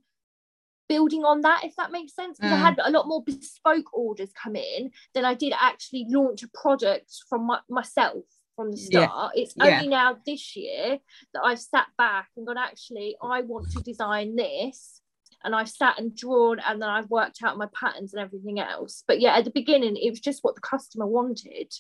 building 0.88 1.24
on 1.24 1.42
that 1.42 1.64
if 1.64 1.76
that 1.76 1.92
makes 1.92 2.14
sense 2.14 2.38
because 2.38 2.52
mm. 2.52 2.56
i 2.56 2.60
had 2.60 2.80
a 2.84 2.92
lot 2.92 3.08
more 3.08 3.24
bespoke 3.24 3.94
orders 3.94 4.32
come 4.42 4.56
in 4.56 4.92
than 5.14 5.26
i 5.26 5.34
did 5.34 5.54
actually 5.60 6.06
launch 6.10 6.44
a 6.44 6.50
product 6.54 7.12
from 7.30 7.48
my, 7.48 7.60
myself 7.70 8.24
from 8.56 8.72
the 8.72 8.78
start. 8.78 9.32
Yeah. 9.36 9.44
It's 9.44 9.54
only 9.60 9.88
now 9.88 10.18
this 10.26 10.56
year 10.56 10.98
that 11.34 11.42
I've 11.44 11.60
sat 11.60 11.88
back 11.98 12.30
and 12.36 12.48
gone, 12.48 12.58
actually, 12.58 13.18
I 13.22 13.42
want 13.42 13.72
to 13.72 13.84
design 13.84 14.36
this. 14.36 15.02
And 15.44 15.54
I've 15.54 15.70
sat 15.70 16.00
and 16.00 16.16
drawn 16.16 16.60
and 16.60 16.82
then 16.82 16.90
I've 16.90 17.10
worked 17.10 17.44
out 17.44 17.58
my 17.58 17.68
patterns 17.80 18.14
and 18.14 18.24
everything 18.24 18.60
else. 18.60 19.04
But 19.08 19.20
yeah, 19.20 19.36
at 19.38 19.46
the 19.46 19.52
beginning, 19.52 19.96
it 19.96 20.10
was 20.10 20.20
just 20.20 20.44
what 20.44 20.56
the 20.56 20.62
customer 20.62 21.06
wanted. 21.06 21.72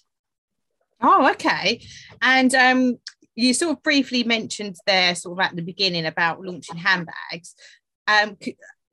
Oh, 1.02 1.32
okay. 1.32 1.82
And 2.22 2.54
um, 2.54 3.00
you 3.34 3.56
sort 3.56 3.76
of 3.76 3.84
briefly 3.84 4.24
mentioned 4.24 4.76
there, 4.86 5.16
sort 5.16 5.40
of 5.40 5.46
at 5.46 5.56
the 5.56 5.64
beginning, 5.64 6.06
about 6.06 6.42
launching 6.42 6.78
handbags. 6.78 7.56
Um, 8.08 8.38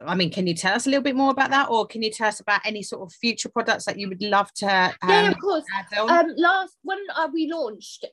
I 0.07 0.15
mean, 0.15 0.31
can 0.31 0.47
you 0.47 0.55
tell 0.55 0.75
us 0.75 0.87
a 0.87 0.91
little 0.91 1.03
bit 1.03 1.17
more 1.17 1.31
about 1.31 1.51
that, 1.51 1.69
or 1.71 1.87
can 1.87 2.03
you 2.03 2.11
tell 2.11 2.29
us 2.29 2.41
about 2.41 2.61
any 2.65 2.83
sort 2.83 3.03
of 3.03 3.13
future 3.13 3.49
products 3.49 3.85
that 3.85 3.99
you 3.99 4.09
would 4.09 4.23
love 4.23 4.53
to? 4.55 4.67
Um, 5.03 5.09
yeah, 5.09 5.31
of 5.31 5.39
course. 5.41 5.65
Um, 5.99 6.33
last 6.37 6.77
when 6.83 6.99
uh, 7.15 7.29
we 7.33 7.51
launched 7.53 8.07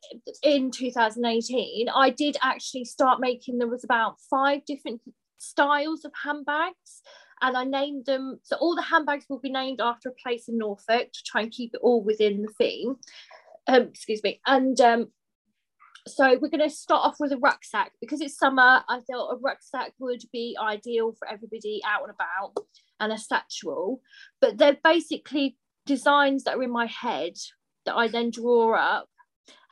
in 0.44 0.72
2018, 0.72 1.90
I 1.90 2.10
did 2.10 2.38
actually 2.42 2.86
start 2.86 3.20
making. 3.20 3.58
There 3.58 3.68
was 3.68 3.84
about 3.84 4.16
five 4.30 4.66
different 4.66 5.02
styles 5.38 6.06
of 6.06 6.12
handbags, 6.24 7.02
and 7.42 7.58
I 7.58 7.64
named 7.64 8.06
them. 8.06 8.40
So 8.44 8.58
all 8.58 8.76
the 8.76 8.82
handbags 8.82 9.26
will 9.30 9.40
be 9.40 9.52
named 9.52 9.82
after 9.82 10.10
a 10.10 10.14
place 10.24 10.48
in 10.48 10.58
Norfolk 10.58 11.12
to 11.12 11.24
try 11.26 11.42
and 11.42 11.52
keep 11.52 11.74
it 11.74 11.82
all 11.82 12.04
within 12.04 12.42
the 12.42 12.54
theme. 12.58 12.96
Um, 13.68 13.84
excuse 13.84 14.24
me, 14.24 14.42
and 14.46 14.80
um, 14.82 15.08
so 16.10 16.38
we're 16.42 16.50
going 16.50 16.68
to 16.68 16.70
start 16.70 17.06
off 17.06 17.20
with 17.20 17.32
a 17.32 17.38
rucksack 17.38 17.94
because 18.02 18.22
it's 18.22 18.38
summer. 18.38 18.84
I 18.88 19.00
thought 19.10 19.32
a 19.32 19.38
rucksack 19.38 19.94
would 20.00 20.22
be 20.32 20.58
ideal 20.62 21.14
for 21.18 21.28
everybody 21.28 21.82
out 21.86 22.04
and 22.04 22.12
about 22.12 22.66
and 23.00 23.14
a 23.14 23.18
satchel. 23.18 24.02
But 24.42 24.58
they're 24.58 24.78
basically 24.84 25.58
designs 25.86 26.44
that 26.44 26.58
are 26.58 26.64
in 26.64 26.72
my 26.72 26.88
head 26.88 27.34
that 27.86 27.96
I 27.96 28.08
then 28.08 28.32
draw 28.32 28.76
up. 28.76 29.08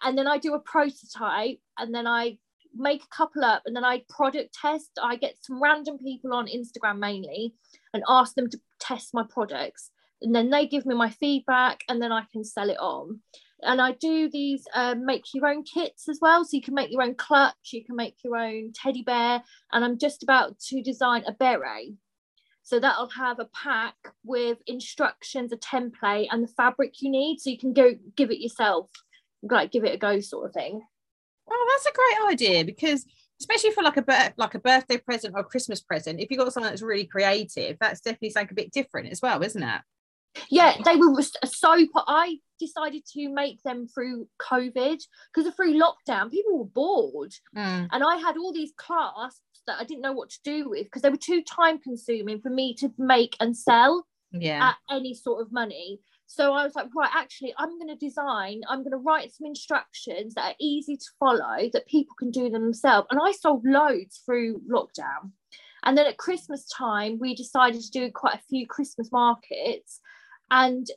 And 0.03 0.17
then 0.17 0.27
I 0.27 0.37
do 0.37 0.53
a 0.53 0.59
prototype 0.59 1.59
and 1.77 1.93
then 1.93 2.07
I 2.07 2.37
make 2.75 3.03
a 3.03 3.15
couple 3.15 3.43
up 3.43 3.63
and 3.65 3.75
then 3.75 3.83
I 3.83 4.03
product 4.09 4.53
test. 4.53 4.91
I 5.01 5.15
get 5.15 5.35
some 5.41 5.61
random 5.61 5.97
people 5.97 6.33
on 6.33 6.47
Instagram 6.47 6.99
mainly 6.99 7.53
and 7.93 8.03
ask 8.07 8.35
them 8.35 8.49
to 8.49 8.59
test 8.79 9.13
my 9.13 9.23
products. 9.27 9.91
And 10.21 10.33
then 10.33 10.49
they 10.49 10.67
give 10.67 10.85
me 10.85 10.95
my 10.95 11.09
feedback 11.09 11.83
and 11.89 12.01
then 12.01 12.11
I 12.11 12.23
can 12.31 12.43
sell 12.43 12.69
it 12.69 12.79
on 12.79 13.21
and 13.61 13.81
I 13.81 13.93
do 13.93 14.29
these 14.29 14.65
um, 14.73 15.05
make 15.05 15.25
your 15.33 15.47
own 15.47 15.63
kits 15.63 16.07
as 16.09 16.19
well. 16.21 16.43
So 16.43 16.55
you 16.55 16.61
can 16.61 16.73
make 16.73 16.91
your 16.91 17.01
own 17.01 17.15
clutch, 17.15 17.55
you 17.71 17.83
can 17.83 17.95
make 17.95 18.15
your 18.23 18.37
own 18.37 18.71
teddy 18.73 19.03
bear, 19.03 19.41
and 19.71 19.83
I'm 19.83 19.97
just 19.97 20.23
about 20.23 20.59
to 20.67 20.81
design 20.81 21.23
a 21.27 21.31
beret. 21.31 21.93
So 22.63 22.79
that'll 22.79 23.09
have 23.11 23.39
a 23.39 23.49
pack 23.53 23.95
with 24.25 24.57
instructions, 24.67 25.53
a 25.53 25.57
template, 25.57 26.27
and 26.31 26.43
the 26.43 26.49
fabric 26.49 27.01
you 27.01 27.09
need, 27.09 27.39
so 27.39 27.49
you 27.49 27.57
can 27.57 27.73
go 27.73 27.95
give 28.15 28.29
it 28.29 28.41
yourself, 28.41 28.89
like 29.41 29.71
give 29.71 29.85
it 29.85 29.95
a 29.95 29.97
go, 29.97 30.19
sort 30.19 30.47
of 30.47 30.53
thing. 30.53 30.81
Oh, 31.49 31.67
that's 31.71 31.85
a 31.85 31.97
great 31.97 32.33
idea 32.33 32.65
because 32.65 33.05
especially 33.39 33.71
for 33.71 33.83
like 33.83 33.97
a 33.97 34.33
like 34.37 34.55
a 34.55 34.59
birthday 34.59 34.97
present 34.97 35.33
or 35.35 35.43
Christmas 35.43 35.81
present, 35.81 36.19
if 36.19 36.29
you've 36.29 36.39
got 36.39 36.51
something 36.51 36.69
that's 36.69 36.81
really 36.81 37.05
creative, 37.05 37.77
that's 37.79 38.01
definitely 38.01 38.31
something 38.31 38.51
a 38.51 38.55
bit 38.55 38.71
different 38.71 39.11
as 39.11 39.21
well, 39.21 39.41
isn't 39.43 39.63
it? 39.63 39.81
Yeah, 40.49 40.75
they 40.83 40.95
were 40.95 41.21
so. 41.21 41.87
I 42.07 42.37
decided 42.59 43.03
to 43.13 43.29
make 43.29 43.61
them 43.63 43.87
through 43.87 44.27
COVID 44.41 45.01
because 45.33 45.53
through 45.53 45.79
lockdown, 45.79 46.31
people 46.31 46.59
were 46.59 46.65
bored, 46.65 47.33
mm. 47.55 47.87
and 47.91 48.03
I 48.03 48.17
had 48.17 48.37
all 48.37 48.53
these 48.53 48.73
clasps 48.77 49.41
that 49.67 49.79
I 49.79 49.83
didn't 49.83 50.01
know 50.01 50.13
what 50.13 50.29
to 50.31 50.39
do 50.43 50.69
with 50.69 50.85
because 50.85 51.01
they 51.01 51.09
were 51.09 51.17
too 51.17 51.43
time 51.43 51.77
consuming 51.79 52.41
for 52.41 52.49
me 52.49 52.73
to 52.75 52.91
make 52.97 53.35
and 53.39 53.55
sell 53.55 54.07
yeah. 54.31 54.69
at 54.69 54.95
any 54.95 55.13
sort 55.13 55.41
of 55.41 55.51
money. 55.51 55.99
So 56.25 56.53
I 56.53 56.65
was 56.65 56.75
like, 56.75 56.87
right, 56.95 57.09
actually, 57.15 57.53
I'm 57.57 57.77
going 57.79 57.87
to 57.87 57.95
design, 57.95 58.61
I'm 58.67 58.79
going 58.79 58.91
to 58.91 58.97
write 58.97 59.31
some 59.31 59.47
instructions 59.47 60.33
that 60.33 60.51
are 60.51 60.55
easy 60.59 60.97
to 60.97 61.05
follow 61.19 61.69
that 61.71 61.87
people 61.87 62.15
can 62.19 62.31
do 62.31 62.49
themselves. 62.49 63.07
And 63.09 63.19
I 63.23 63.31
sold 63.31 63.65
loads 63.65 64.21
through 64.25 64.61
lockdown. 64.69 65.31
And 65.83 65.97
then 65.97 66.05
at 66.05 66.17
Christmas 66.17 66.67
time, 66.67 67.17
we 67.17 67.33
decided 67.33 67.81
to 67.81 67.91
do 67.91 68.11
quite 68.11 68.35
a 68.35 68.43
few 68.49 68.67
Christmas 68.67 69.09
markets 69.09 70.01
and 70.51 70.87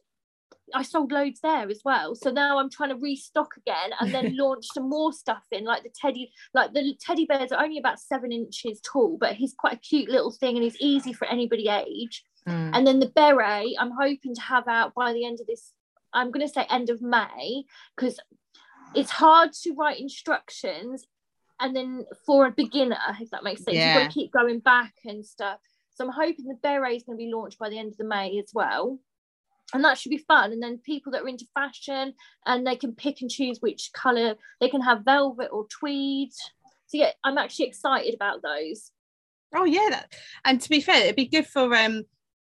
I 0.75 0.83
sold 0.83 1.12
loads 1.12 1.40
there 1.40 1.69
as 1.69 1.83
well. 1.85 2.14
So 2.14 2.30
now 2.30 2.59
I'm 2.59 2.71
trying 2.71 2.90
to 2.90 2.97
restock 2.97 3.57
again 3.57 3.90
and 3.99 4.12
then 4.12 4.37
launch 4.38 4.66
some 4.73 4.88
more 4.88 5.12
stuff 5.12 5.45
in, 5.50 5.64
like 5.64 5.83
the 5.83 5.90
teddy, 5.95 6.33
like 6.54 6.73
the 6.73 6.95
teddy 7.00 7.26
bears 7.26 7.52
are 7.52 7.62
only 7.62 7.78
about 7.78 8.00
seven 8.00 8.33
inches 8.33 8.80
tall, 8.80 9.16
but 9.19 9.35
he's 9.35 9.54
quite 9.54 9.75
a 9.75 9.78
cute 9.78 10.09
little 10.09 10.33
thing 10.33 10.57
and 10.57 10.64
he's 10.64 10.80
easy 10.80 11.12
for 11.12 11.26
anybody 11.26 11.69
age. 11.69 12.25
Mm. 12.49 12.71
And 12.75 12.87
then 12.87 13.00
the 13.00 13.09
beret, 13.09 13.75
I'm 13.78 13.92
hoping 13.92 14.35
to 14.35 14.40
have 14.40 14.69
out 14.69 14.95
by 14.95 15.12
the 15.12 15.25
end 15.25 15.40
of 15.40 15.47
this. 15.47 15.73
I'm 16.12 16.30
going 16.30 16.47
to 16.47 16.52
say 16.52 16.66
end 16.69 16.90
of 16.90 17.00
May 17.00 17.64
because 17.97 18.19
it's 18.95 19.11
hard 19.11 19.52
to 19.62 19.75
write 19.75 20.00
instructions 20.00 21.07
and 21.61 21.76
then 21.76 22.07
for 22.26 22.47
a 22.47 22.50
beginner, 22.50 22.99
if 23.21 23.30
that 23.30 23.45
makes 23.45 23.62
sense, 23.62 23.76
yeah. 23.76 23.92
you've 23.92 24.02
got 24.02 24.11
to 24.11 24.14
keep 24.19 24.33
going 24.33 24.61
back 24.61 24.95
and 25.04 25.25
stuff. 25.25 25.61
So 25.95 26.07
I'm 26.07 26.12
hoping 26.12 26.47
the 26.47 26.59
beret 26.62 26.97
is 26.97 27.02
going 27.02 27.19
to 27.19 27.25
be 27.25 27.30
launched 27.33 27.59
by 27.59 27.69
the 27.69 27.78
end 27.78 27.92
of 27.92 27.99
the 27.99 28.04
May 28.04 28.38
as 28.38 28.50
well 28.54 28.99
and 29.73 29.85
that 29.85 29.99
should 29.99 30.11
be 30.11 30.19
fun. 30.19 30.53
And 30.53 30.62
then 30.62 30.79
people 30.79 31.12
that 31.12 31.23
are 31.23 31.29
into 31.29 31.47
fashion 31.55 32.15
and 32.47 32.67
they 32.67 32.77
can 32.77 32.95
pick 32.95 33.21
and 33.21 33.31
choose 33.31 33.59
which 33.61 33.91
color 33.95 34.35
they 34.61 34.69
can 34.69 34.83
have 34.83 35.05
velvet 35.05 35.49
or 35.53 35.67
tweed. 35.67 36.31
So 36.87 36.99
yeah 36.99 37.12
i'm 37.25 37.39
actually 37.39 37.67
excited 37.67 38.15
about 38.15 38.43
those. 38.43 38.91
Oh 39.55 39.65
yeah 39.65 39.89
that, 39.91 40.12
and 40.45 40.61
to 40.61 40.69
be 40.69 40.81
fair 40.81 41.03
it'd 41.05 41.17
be 41.17 41.27
good 41.27 41.47
for 41.47 41.75
um 41.75 42.03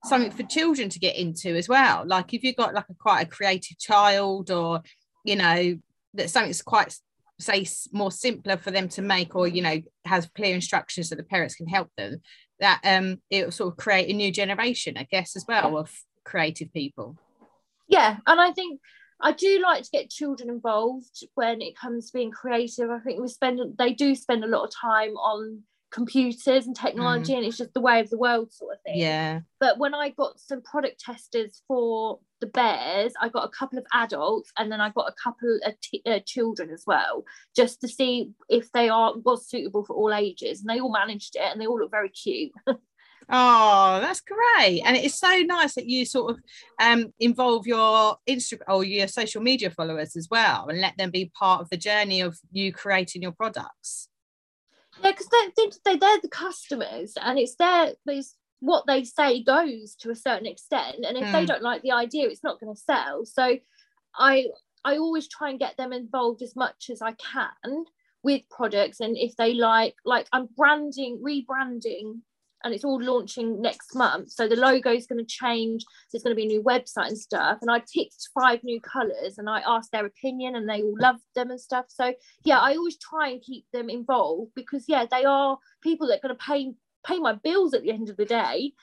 something 0.03 0.31
for 0.31 0.43
children 0.43 0.89
to 0.89 0.99
get 0.99 1.15
into 1.15 1.55
as 1.55 1.69
well. 1.69 2.03
Like 2.05 2.33
if 2.33 2.43
you've 2.43 2.55
got 2.55 2.73
like 2.73 2.89
a 2.89 2.95
quite 2.95 3.21
a 3.21 3.29
creative 3.29 3.77
child 3.77 4.49
or 4.49 4.81
you 5.23 5.35
know 5.35 5.77
that 6.15 6.29
something's 6.29 6.61
quite 6.61 6.95
say 7.39 7.65
more 7.91 8.11
simpler 8.11 8.57
for 8.57 8.71
them 8.71 8.87
to 8.87 9.01
make 9.01 9.35
or 9.35 9.47
you 9.47 9.61
know 9.61 9.81
has 10.05 10.29
clear 10.35 10.53
instructions 10.53 11.09
that 11.09 11.15
the 11.15 11.23
parents 11.23 11.55
can 11.55 11.67
help 11.67 11.89
them 11.97 12.21
that 12.59 12.79
um 12.83 13.19
it 13.29 13.43
will 13.43 13.51
sort 13.51 13.71
of 13.71 13.77
create 13.77 14.09
a 14.09 14.13
new 14.13 14.31
generation 14.31 14.95
i 14.97 15.07
guess 15.09 15.35
as 15.35 15.43
well 15.47 15.77
of 15.77 15.91
creative 16.23 16.71
people. 16.73 17.17
Yeah, 17.87 18.17
and 18.25 18.39
I 18.39 18.51
think 18.51 18.79
I 19.21 19.31
do 19.31 19.59
like 19.61 19.83
to 19.83 19.89
get 19.91 20.09
children 20.09 20.49
involved 20.49 21.23
when 21.35 21.61
it 21.61 21.77
comes 21.77 22.07
to 22.07 22.17
being 22.17 22.31
creative. 22.31 22.89
I 22.89 22.99
think 22.99 23.21
we 23.21 23.27
spend 23.27 23.59
they 23.77 23.93
do 23.93 24.15
spend 24.15 24.43
a 24.43 24.47
lot 24.47 24.63
of 24.63 24.71
time 24.73 25.11
on 25.11 25.63
computers 25.91 26.65
and 26.65 26.75
technology 26.75 27.33
mm. 27.33 27.37
and 27.37 27.45
it's 27.45 27.57
just 27.57 27.73
the 27.73 27.81
way 27.81 27.99
of 27.99 28.09
the 28.09 28.17
world 28.17 28.51
sort 28.51 28.75
of 28.75 28.81
thing. 28.81 28.97
Yeah. 28.97 29.41
But 29.59 29.77
when 29.77 29.93
I 29.93 30.09
got 30.09 30.39
some 30.39 30.61
product 30.61 31.01
testers 31.01 31.61
for 31.67 32.19
the 32.39 32.47
bears, 32.47 33.13
I 33.21 33.29
got 33.29 33.45
a 33.45 33.49
couple 33.49 33.77
of 33.77 33.85
adults 33.93 34.51
and 34.57 34.71
then 34.71 34.81
I 34.81 34.89
got 34.89 35.09
a 35.09 35.15
couple 35.21 35.59
of 35.65 35.79
t- 35.81 36.01
uh, 36.05 36.19
children 36.25 36.69
as 36.71 36.83
well, 36.87 37.25
just 37.55 37.81
to 37.81 37.87
see 37.87 38.31
if 38.49 38.71
they 38.71 38.89
are 38.89 39.13
was 39.17 39.49
suitable 39.49 39.83
for 39.83 39.95
all 39.95 40.13
ages. 40.13 40.61
And 40.61 40.69
they 40.69 40.79
all 40.79 40.91
managed 40.91 41.35
it 41.35 41.43
and 41.43 41.59
they 41.59 41.67
all 41.67 41.79
look 41.79 41.91
very 41.91 42.09
cute. 42.09 42.51
Oh, 43.33 43.99
that's 44.01 44.21
great. 44.21 44.81
And 44.85 44.97
it's 44.97 45.17
so 45.17 45.37
nice 45.39 45.75
that 45.75 45.87
you 45.87 46.05
sort 46.05 46.31
of 46.31 46.39
um, 46.81 47.13
involve 47.19 47.65
your 47.65 48.17
Instagram 48.27 48.63
or 48.67 48.83
your 48.83 49.07
social 49.07 49.41
media 49.41 49.69
followers 49.69 50.17
as 50.17 50.27
well 50.29 50.67
and 50.67 50.81
let 50.81 50.97
them 50.97 51.11
be 51.11 51.31
part 51.33 51.61
of 51.61 51.69
the 51.69 51.77
journey 51.77 52.19
of 52.19 52.37
you 52.51 52.73
creating 52.73 53.21
your 53.21 53.31
products. 53.31 54.09
Yeah, 55.01 55.11
because 55.11 55.29
they, 55.29 55.69
they, 55.85 55.97
they're 55.97 56.21
the 56.21 56.27
customers 56.29 57.13
and 57.21 57.39
it's 57.39 57.55
their, 57.55 57.93
it's 58.05 58.35
what 58.59 58.85
they 58.85 59.05
say 59.05 59.41
goes 59.41 59.95
to 60.01 60.11
a 60.11 60.15
certain 60.15 60.45
extent. 60.45 60.97
And 61.07 61.17
if 61.17 61.23
mm. 61.23 61.31
they 61.31 61.41
hmm. 61.41 61.45
don't 61.45 61.63
like 61.63 61.81
the 61.83 61.93
idea, 61.93 62.27
it's 62.27 62.43
not 62.43 62.59
going 62.59 62.75
to 62.75 62.79
sell. 62.79 63.25
So 63.25 63.57
I, 64.13 64.47
I 64.83 64.97
always 64.97 65.29
try 65.29 65.51
and 65.51 65.59
get 65.59 65.77
them 65.77 65.93
involved 65.93 66.41
as 66.41 66.55
much 66.55 66.89
as 66.91 67.01
I 67.01 67.13
can 67.13 67.85
with 68.23 68.41
products 68.49 68.99
and 68.99 69.17
if 69.17 69.35
they 69.35 69.53
like 69.53 69.95
like 70.05 70.27
i'm 70.31 70.47
branding 70.55 71.19
rebranding 71.25 72.19
and 72.63 72.73
it's 72.73 72.83
all 72.83 73.01
launching 73.01 73.61
next 73.61 73.95
month. 73.95 74.31
So 74.31 74.47
the 74.47 74.55
logo 74.55 74.91
is 74.91 75.07
going 75.07 75.19
to 75.19 75.25
change. 75.25 75.83
So 75.83 76.15
it's 76.15 76.23
going 76.23 76.35
to 76.35 76.39
be 76.39 76.45
a 76.45 76.47
new 76.47 76.63
website 76.63 77.07
and 77.07 77.17
stuff. 77.17 77.59
And 77.61 77.71
I 77.71 77.81
picked 77.93 78.29
five 78.33 78.63
new 78.63 78.79
colours 78.81 79.37
and 79.37 79.49
I 79.49 79.61
asked 79.65 79.91
their 79.91 80.05
opinion 80.05 80.55
and 80.55 80.69
they 80.69 80.81
all 80.81 80.95
loved 80.99 81.23
them 81.35 81.51
and 81.51 81.59
stuff. 81.59 81.85
So 81.89 82.13
yeah, 82.43 82.59
I 82.59 82.75
always 82.75 82.97
try 82.97 83.29
and 83.29 83.41
keep 83.41 83.65
them 83.73 83.89
involved 83.89 84.51
because 84.55 84.85
yeah, 84.87 85.05
they 85.09 85.25
are 85.25 85.57
people 85.81 86.07
that 86.07 86.17
are 86.17 86.27
going 86.27 86.37
to 86.37 86.43
pay 86.43 86.73
pay 87.05 87.19
my 87.19 87.33
bills 87.33 87.73
at 87.73 87.81
the 87.81 87.91
end 87.91 88.09
of 88.09 88.17
the 88.17 88.25
day. 88.25 88.73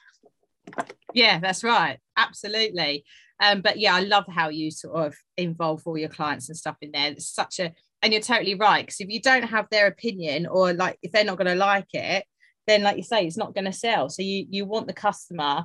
Yeah, 1.14 1.38
that's 1.38 1.62
right. 1.62 1.98
Absolutely. 2.16 3.04
Um, 3.40 3.60
but 3.60 3.78
yeah, 3.78 3.94
I 3.94 4.00
love 4.00 4.24
how 4.28 4.48
you 4.48 4.70
sort 4.70 5.06
of 5.06 5.16
involve 5.36 5.82
all 5.86 5.96
your 5.96 6.08
clients 6.08 6.48
and 6.48 6.58
stuff 6.58 6.76
in 6.82 6.90
there. 6.92 7.12
It's 7.12 7.28
such 7.28 7.60
a 7.60 7.72
and 8.02 8.12
you're 8.12 8.22
totally 8.22 8.54
right 8.54 8.84
because 8.84 9.00
if 9.00 9.08
you 9.08 9.20
don't 9.20 9.42
have 9.42 9.66
their 9.70 9.86
opinion 9.86 10.46
or 10.46 10.72
like 10.72 10.98
if 11.02 11.12
they're 11.12 11.24
not 11.24 11.38
going 11.38 11.48
to 11.48 11.54
like 11.54 11.92
it 11.92 12.24
then 12.68 12.82
like 12.82 12.96
you 12.96 13.02
say 13.02 13.26
it's 13.26 13.36
not 13.36 13.54
going 13.54 13.64
to 13.64 13.72
sell. 13.72 14.08
So 14.08 14.22
you 14.22 14.46
you 14.48 14.64
want 14.64 14.86
the 14.86 14.92
customer 14.92 15.64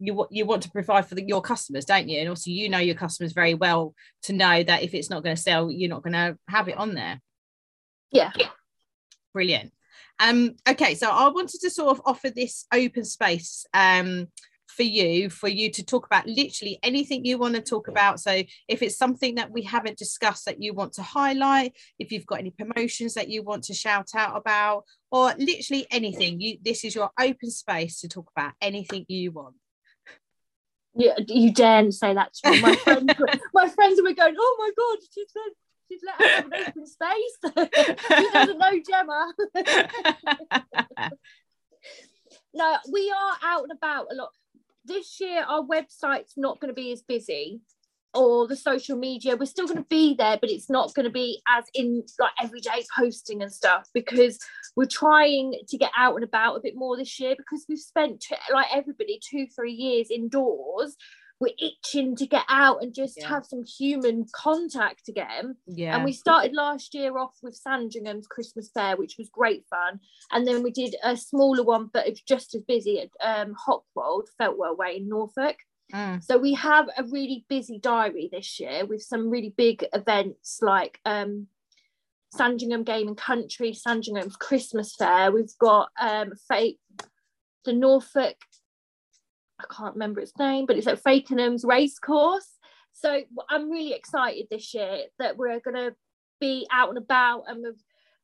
you 0.00 0.26
you 0.30 0.44
want 0.44 0.62
to 0.62 0.70
provide 0.70 1.06
for 1.06 1.14
the, 1.14 1.24
your 1.24 1.40
customers 1.40 1.84
don't 1.84 2.08
you? 2.08 2.20
And 2.20 2.28
also 2.28 2.50
you 2.50 2.68
know 2.68 2.78
your 2.78 2.94
customers 2.94 3.32
very 3.32 3.54
well 3.54 3.94
to 4.24 4.32
know 4.32 4.62
that 4.62 4.82
if 4.82 4.94
it's 4.94 5.10
not 5.10 5.22
going 5.22 5.36
to 5.36 5.42
sell 5.42 5.70
you're 5.70 5.90
not 5.90 6.02
going 6.02 6.12
to 6.12 6.36
have 6.48 6.68
it 6.68 6.76
on 6.76 6.94
there. 6.94 7.20
Yeah. 8.10 8.32
Brilliant. 9.32 9.72
Um 10.20 10.54
okay 10.68 10.94
so 10.94 11.10
i 11.10 11.28
wanted 11.28 11.60
to 11.60 11.70
sort 11.70 11.90
of 11.90 12.02
offer 12.04 12.30
this 12.30 12.66
open 12.72 13.04
space 13.04 13.66
um 13.74 14.28
for 14.74 14.82
you 14.82 15.30
for 15.30 15.48
you 15.48 15.70
to 15.70 15.84
talk 15.84 16.06
about 16.06 16.26
literally 16.26 16.78
anything 16.82 17.24
you 17.24 17.38
want 17.38 17.54
to 17.54 17.60
talk 17.60 17.88
about 17.88 18.20
so 18.20 18.42
if 18.68 18.82
it's 18.82 18.96
something 18.96 19.36
that 19.36 19.50
we 19.50 19.62
haven't 19.62 19.96
discussed 19.96 20.44
that 20.44 20.62
you 20.62 20.74
want 20.74 20.92
to 20.92 21.02
highlight 21.02 21.72
if 21.98 22.10
you've 22.10 22.26
got 22.26 22.40
any 22.40 22.50
promotions 22.50 23.14
that 23.14 23.28
you 23.28 23.42
want 23.42 23.62
to 23.62 23.74
shout 23.74 24.10
out 24.14 24.36
about 24.36 24.84
or 25.10 25.32
literally 25.38 25.86
anything 25.90 26.40
you 26.40 26.58
this 26.62 26.84
is 26.84 26.94
your 26.94 27.10
open 27.20 27.50
space 27.50 28.00
to 28.00 28.08
talk 28.08 28.30
about 28.36 28.52
anything 28.60 29.04
you 29.08 29.30
want 29.30 29.54
yeah, 30.96 31.14
you 31.26 31.52
daren't 31.52 31.92
say 31.92 32.14
that 32.14 32.32
to 32.34 32.50
me. 32.50 32.60
My 32.60 32.76
friends, 32.76 33.12
were, 33.18 33.28
my 33.54 33.68
friends 33.68 34.00
were 34.00 34.12
going, 34.12 34.36
"Oh 34.38 34.56
my 34.58 34.70
god, 34.78 34.98
she's 35.12 35.26
let, 35.34 35.52
she's 35.90 36.00
let 36.06 36.20
her 36.20 36.28
have 36.36 36.46
an 36.46 36.52
open 36.68 36.86
space. 36.86 37.36
she 38.08 38.30
doesn't 38.32 38.58
know 38.58 38.80
Gemma." 38.88 39.32
no, 42.54 42.78
we 42.92 43.10
are 43.10 43.36
out 43.42 43.64
and 43.64 43.72
about 43.72 44.06
a 44.12 44.14
lot. 44.14 44.30
This 44.84 45.18
year, 45.20 45.44
our 45.48 45.62
website's 45.62 46.34
not 46.36 46.60
going 46.60 46.68
to 46.68 46.74
be 46.74 46.92
as 46.92 47.02
busy, 47.02 47.60
or 48.14 48.46
the 48.46 48.56
social 48.56 48.96
media. 48.96 49.36
We're 49.36 49.46
still 49.46 49.66
going 49.66 49.78
to 49.78 49.86
be 49.88 50.14
there, 50.14 50.38
but 50.40 50.50
it's 50.50 50.70
not 50.70 50.94
going 50.94 51.04
to 51.04 51.12
be 51.12 51.42
as 51.48 51.64
in 51.74 52.04
like 52.18 52.32
everyday 52.40 52.84
posting 52.96 53.42
and 53.42 53.52
stuff 53.52 53.88
because 53.92 54.38
we're 54.76 54.86
trying 54.86 55.54
to 55.68 55.78
get 55.78 55.90
out 55.96 56.14
and 56.14 56.24
about 56.24 56.56
a 56.56 56.60
bit 56.60 56.76
more 56.76 56.96
this 56.96 57.18
year 57.20 57.34
because 57.36 57.66
we've 57.68 57.78
spent 57.78 58.24
like 58.52 58.66
everybody 58.72 59.20
two, 59.28 59.46
three 59.54 59.72
years 59.72 60.10
indoors. 60.10 60.96
We're 61.44 61.68
itching 61.68 62.16
to 62.16 62.26
get 62.26 62.44
out 62.48 62.82
and 62.82 62.94
just 62.94 63.18
yeah. 63.18 63.28
have 63.28 63.44
some 63.44 63.64
human 63.64 64.26
contact 64.32 65.08
again. 65.08 65.56
Yeah. 65.66 65.94
And 65.94 66.04
we 66.04 66.12
started 66.12 66.54
last 66.54 66.94
year 66.94 67.18
off 67.18 67.34
with 67.42 67.54
Sandringham's 67.54 68.26
Christmas 68.26 68.70
Fair, 68.72 68.96
which 68.96 69.16
was 69.18 69.28
great 69.28 69.64
fun. 69.68 70.00
And 70.32 70.46
then 70.46 70.62
we 70.62 70.70
did 70.70 70.96
a 71.04 71.16
smaller 71.16 71.62
one, 71.62 71.90
but 71.92 72.06
it's 72.06 72.22
just 72.22 72.54
as 72.54 72.62
busy 72.62 73.00
at 73.00 73.10
um, 73.22 73.54
Hockwold, 73.54 74.28
Feltwell 74.40 74.76
Way 74.76 74.96
in 74.96 75.08
Norfolk. 75.08 75.56
Mm. 75.92 76.24
So 76.24 76.38
we 76.38 76.54
have 76.54 76.88
a 76.96 77.04
really 77.04 77.44
busy 77.48 77.78
diary 77.78 78.28
this 78.32 78.58
year 78.58 78.86
with 78.86 79.02
some 79.02 79.28
really 79.28 79.52
big 79.56 79.84
events 79.92 80.60
like 80.62 80.98
um, 81.04 81.48
Sandringham 82.32 82.84
Game 82.84 83.08
and 83.08 83.16
Country, 83.16 83.74
Sandringham's 83.74 84.36
Christmas 84.36 84.94
Fair. 84.96 85.30
We've 85.30 85.56
got 85.58 85.90
um, 86.00 86.32
Fake, 86.48 86.78
the 87.64 87.72
Norfolk, 87.72 88.36
I 89.60 89.64
can't 89.72 89.94
remember 89.94 90.20
its 90.20 90.36
name, 90.38 90.66
but 90.66 90.76
it's 90.76 90.86
at 90.86 91.02
Fakenham's 91.02 91.64
Racecourse. 91.64 92.48
So 92.92 93.22
I'm 93.48 93.70
really 93.70 93.92
excited 93.92 94.46
this 94.50 94.74
year 94.74 95.04
that 95.18 95.36
we're 95.36 95.60
going 95.60 95.76
to 95.76 95.94
be 96.40 96.66
out 96.70 96.90
and 96.90 96.98
about 96.98 97.44
and 97.48 97.62
we're, 97.62 97.74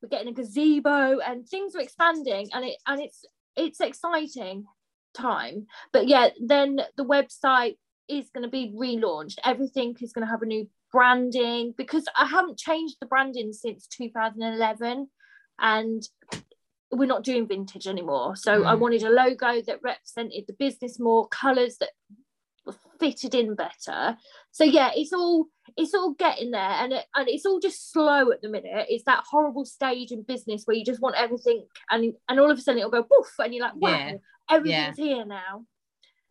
we're 0.02 0.08
getting 0.08 0.28
a 0.28 0.32
gazebo 0.32 1.18
and 1.18 1.46
things 1.46 1.74
are 1.74 1.80
expanding 1.80 2.48
and 2.52 2.64
it 2.64 2.76
and 2.86 3.00
it's 3.00 3.24
it's 3.56 3.80
exciting 3.80 4.64
time. 5.14 5.66
But 5.92 6.08
yeah, 6.08 6.28
then 6.40 6.80
the 6.96 7.04
website 7.04 7.76
is 8.08 8.30
going 8.30 8.44
to 8.44 8.50
be 8.50 8.72
relaunched. 8.76 9.38
Everything 9.44 9.96
is 10.00 10.12
going 10.12 10.26
to 10.26 10.30
have 10.30 10.42
a 10.42 10.46
new 10.46 10.68
branding 10.92 11.74
because 11.76 12.06
I 12.16 12.26
haven't 12.26 12.58
changed 12.58 12.96
the 13.00 13.06
branding 13.06 13.52
since 13.52 13.86
2011 13.86 15.08
and 15.60 16.02
we're 16.92 17.06
not 17.06 17.24
doing 17.24 17.46
vintage 17.46 17.86
anymore. 17.86 18.36
So 18.36 18.62
mm. 18.62 18.66
I 18.66 18.74
wanted 18.74 19.02
a 19.02 19.10
logo 19.10 19.62
that 19.62 19.80
represented 19.82 20.44
the 20.46 20.54
business 20.54 20.98
more, 20.98 21.28
colours 21.28 21.76
that 21.78 21.90
fitted 22.98 23.34
in 23.34 23.54
better. 23.54 24.16
So 24.50 24.64
yeah, 24.64 24.90
it's 24.94 25.12
all 25.12 25.46
it's 25.76 25.94
all 25.94 26.14
getting 26.14 26.50
there 26.50 26.60
and 26.60 26.92
it, 26.92 27.04
and 27.14 27.28
it's 27.28 27.46
all 27.46 27.60
just 27.60 27.92
slow 27.92 28.30
at 28.32 28.42
the 28.42 28.48
minute. 28.48 28.86
It's 28.88 29.04
that 29.04 29.24
horrible 29.28 29.64
stage 29.64 30.10
in 30.10 30.22
business 30.22 30.64
where 30.64 30.76
you 30.76 30.84
just 30.84 31.00
want 31.00 31.16
everything 31.16 31.64
and 31.90 32.14
and 32.28 32.40
all 32.40 32.50
of 32.50 32.58
a 32.58 32.60
sudden 32.60 32.78
it'll 32.78 32.90
go 32.90 33.04
poof 33.04 33.32
and 33.38 33.54
you're 33.54 33.64
like, 33.64 33.76
wow, 33.76 33.90
yeah. 33.90 34.12
everything's 34.50 34.98
yeah. 34.98 35.04
here 35.04 35.24
now. 35.24 35.64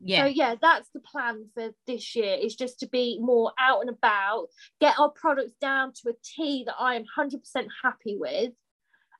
Yeah. 0.01 0.23
So 0.23 0.25
yeah, 0.27 0.55
that's 0.61 0.89
the 0.93 1.01
plan 1.01 1.47
for 1.53 1.71
this 1.85 2.15
year 2.15 2.37
is 2.39 2.55
just 2.55 2.79
to 2.81 2.87
be 2.87 3.19
more 3.21 3.51
out 3.59 3.81
and 3.81 3.89
about, 3.89 4.47
get 4.79 4.97
our 4.97 5.09
products 5.09 5.53
down 5.59 5.91
to 5.93 6.09
a 6.09 6.13
T 6.23 6.63
that 6.65 6.75
I 6.79 6.95
am 6.95 7.03
100% 7.17 7.41
happy 7.83 8.15
with 8.17 8.53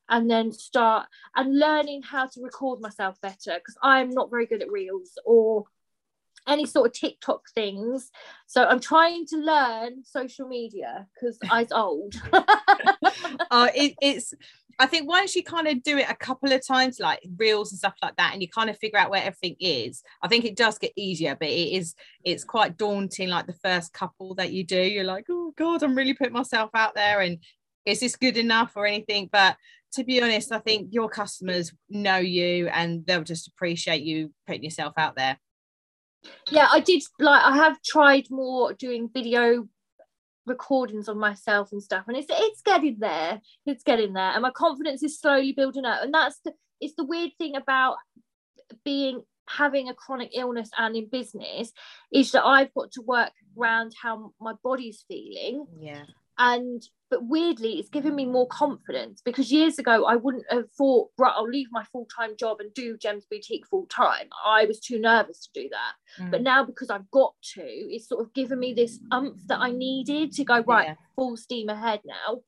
and 0.10 0.30
then 0.30 0.52
start 0.52 1.08
and 1.36 1.58
learning 1.58 2.02
how 2.02 2.26
to 2.26 2.42
record 2.42 2.82
myself 2.82 3.20
better 3.22 3.56
because 3.56 3.78
I'm 3.82 4.10
not 4.10 4.30
very 4.30 4.46
good 4.46 4.62
at 4.62 4.72
reels 4.72 5.18
or 5.26 5.66
any 6.48 6.66
sort 6.66 6.88
of 6.88 6.94
TikTok 6.94 7.50
things. 7.54 8.12
So 8.48 8.66
I'm 8.66 8.80
trying 8.80 9.26
to 9.28 9.38
learn 9.38 10.04
social 10.04 10.48
media 10.48 11.08
because 11.14 11.38
I 11.50 11.64
was 11.64 11.72
old. 11.72 12.16
uh, 12.34 13.70
it, 13.76 13.96
it's 14.02 14.34
I 14.82 14.86
think 14.86 15.10
once 15.10 15.36
you 15.36 15.44
kind 15.44 15.68
of 15.68 15.84
do 15.84 15.98
it 15.98 16.10
a 16.10 16.16
couple 16.16 16.54
of 16.54 16.66
times, 16.66 17.02
like 17.02 17.20
reels 17.38 17.72
and 17.72 17.80
stuff 17.80 17.96
like 18.02 18.16
that, 18.16 18.32
and 18.32 18.42
you 18.42 18.48
kind 18.48 18.70
of 18.70 18.78
figure 18.78 18.98
out 18.98 19.12
where 19.12 19.22
everything 19.22 19.58
is, 19.60 20.02
I 20.24 20.30
think 20.30 20.46
it 20.46 20.56
does 20.56 20.78
get 20.78 20.94
easier, 20.96 21.36
but 21.38 21.50
it 21.50 21.74
is 21.74 21.96
it's 22.24 22.46
quite 22.46 22.78
daunting. 22.78 23.28
Like 23.28 23.46
the 23.46 23.60
first 23.62 23.92
couple 23.92 24.36
that 24.36 24.54
you 24.54 24.64
do, 24.64 24.82
you're 24.82 25.04
like, 25.04 25.26
oh 25.30 25.54
god, 25.58 25.84
I'm 25.84 25.96
really 25.96 26.14
putting 26.14 26.34
myself 26.34 26.70
out 26.74 26.96
there, 26.96 27.20
and 27.20 27.40
is 27.90 28.00
this 28.00 28.16
good 28.16 28.38
enough 28.38 28.74
or 28.76 28.86
anything? 28.86 29.30
But 29.32 29.58
to 29.94 30.04
be 30.04 30.22
honest, 30.22 30.52
I 30.52 30.60
think 30.60 30.90
your 30.92 31.10
customers 31.10 31.74
know 31.90 32.18
you 32.18 32.68
and 32.68 33.06
they'll 33.06 33.24
just 33.24 33.48
appreciate 33.48 34.04
you 34.04 34.32
putting 34.48 34.64
yourself 34.64 34.94
out 34.98 35.16
there. 35.16 35.40
Yeah, 36.52 36.68
I 36.72 36.80
did 36.80 37.02
like 37.20 37.44
I 37.44 37.56
have 37.56 37.82
tried 37.82 38.28
more 38.30 38.74
doing 38.74 39.10
video 39.14 39.68
recordings 40.46 41.08
of 41.08 41.16
myself 41.16 41.72
and 41.72 41.82
stuff 41.82 42.06
and 42.08 42.18
it's 42.18 42.28
it's 42.28 42.62
getting 42.64 42.98
there 43.00 43.40
it's 43.68 43.84
getting 43.84 44.14
there 44.14 44.32
and 44.32 44.42
my 44.42 44.50
confidence 44.50 45.04
is 45.04 45.20
slowly 45.20 45.52
building 45.52 45.86
up 45.86 46.02
and 46.02 46.12
that's 46.12 46.40
the 46.44 46.52
it's 46.82 46.96
the 46.96 47.04
weird 47.04 47.30
thing 47.38 47.56
about 47.56 47.98
being 48.84 49.22
having 49.48 49.90
a 49.90 49.94
chronic 49.94 50.32
illness 50.34 50.72
and 50.78 50.96
in 50.96 51.08
business 51.08 51.72
is 52.12 52.32
that 52.32 52.44
I've 52.44 52.74
got 52.74 52.92
to 52.94 53.02
work 53.02 53.32
around 53.58 53.94
how 54.02 54.34
my 54.42 54.54
body's 54.64 55.06
feeling 55.08 55.66
yeah 55.80 56.06
and 56.40 56.82
but 57.10 57.26
weirdly 57.26 57.74
it's 57.74 57.90
given 57.90 58.16
me 58.16 58.26
more 58.26 58.48
confidence 58.48 59.22
because 59.24 59.52
years 59.52 59.80
ago 59.80 60.06
i 60.06 60.16
wouldn't 60.16 60.46
have 60.50 60.70
thought 60.78 61.10
right 61.18 61.34
i'll 61.36 61.48
leave 61.48 61.68
my 61.72 61.84
full-time 61.86 62.36
job 62.38 62.60
and 62.60 62.74
do 62.74 62.98
gems 62.98 63.26
boutique 63.30 63.66
full-time. 63.68 64.28
I 64.46 64.66
was 64.66 64.80
too 64.80 65.00
nervous 65.00 65.48
to 65.48 65.62
do 65.62 65.70
that. 65.70 66.24
Mm. 66.24 66.32
but 66.32 66.42
now 66.42 66.64
because 66.64 66.90
i've 66.90 67.10
got 67.12 67.34
to 67.56 67.62
it's 67.62 68.08
sort 68.08 68.26
of 68.26 68.34
given 68.34 68.60
me 68.60 68.74
this 68.74 69.00
umph 69.12 69.40
that 69.48 69.60
i 69.60 69.72
needed 69.72 70.32
to 70.34 70.44
go 70.44 70.62
right 70.62 70.90
yeah. 70.90 70.96
full 71.16 71.38
steam 71.38 71.70
ahead 71.70 72.02
now. 72.06 72.42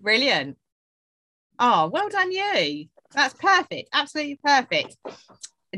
Brilliant. 0.00 0.58
Oh 1.58 1.88
well 1.92 2.08
done 2.08 2.32
you. 2.32 2.86
That's 3.12 3.34
perfect 3.34 3.90
absolutely 3.92 4.38
perfect. 4.44 4.96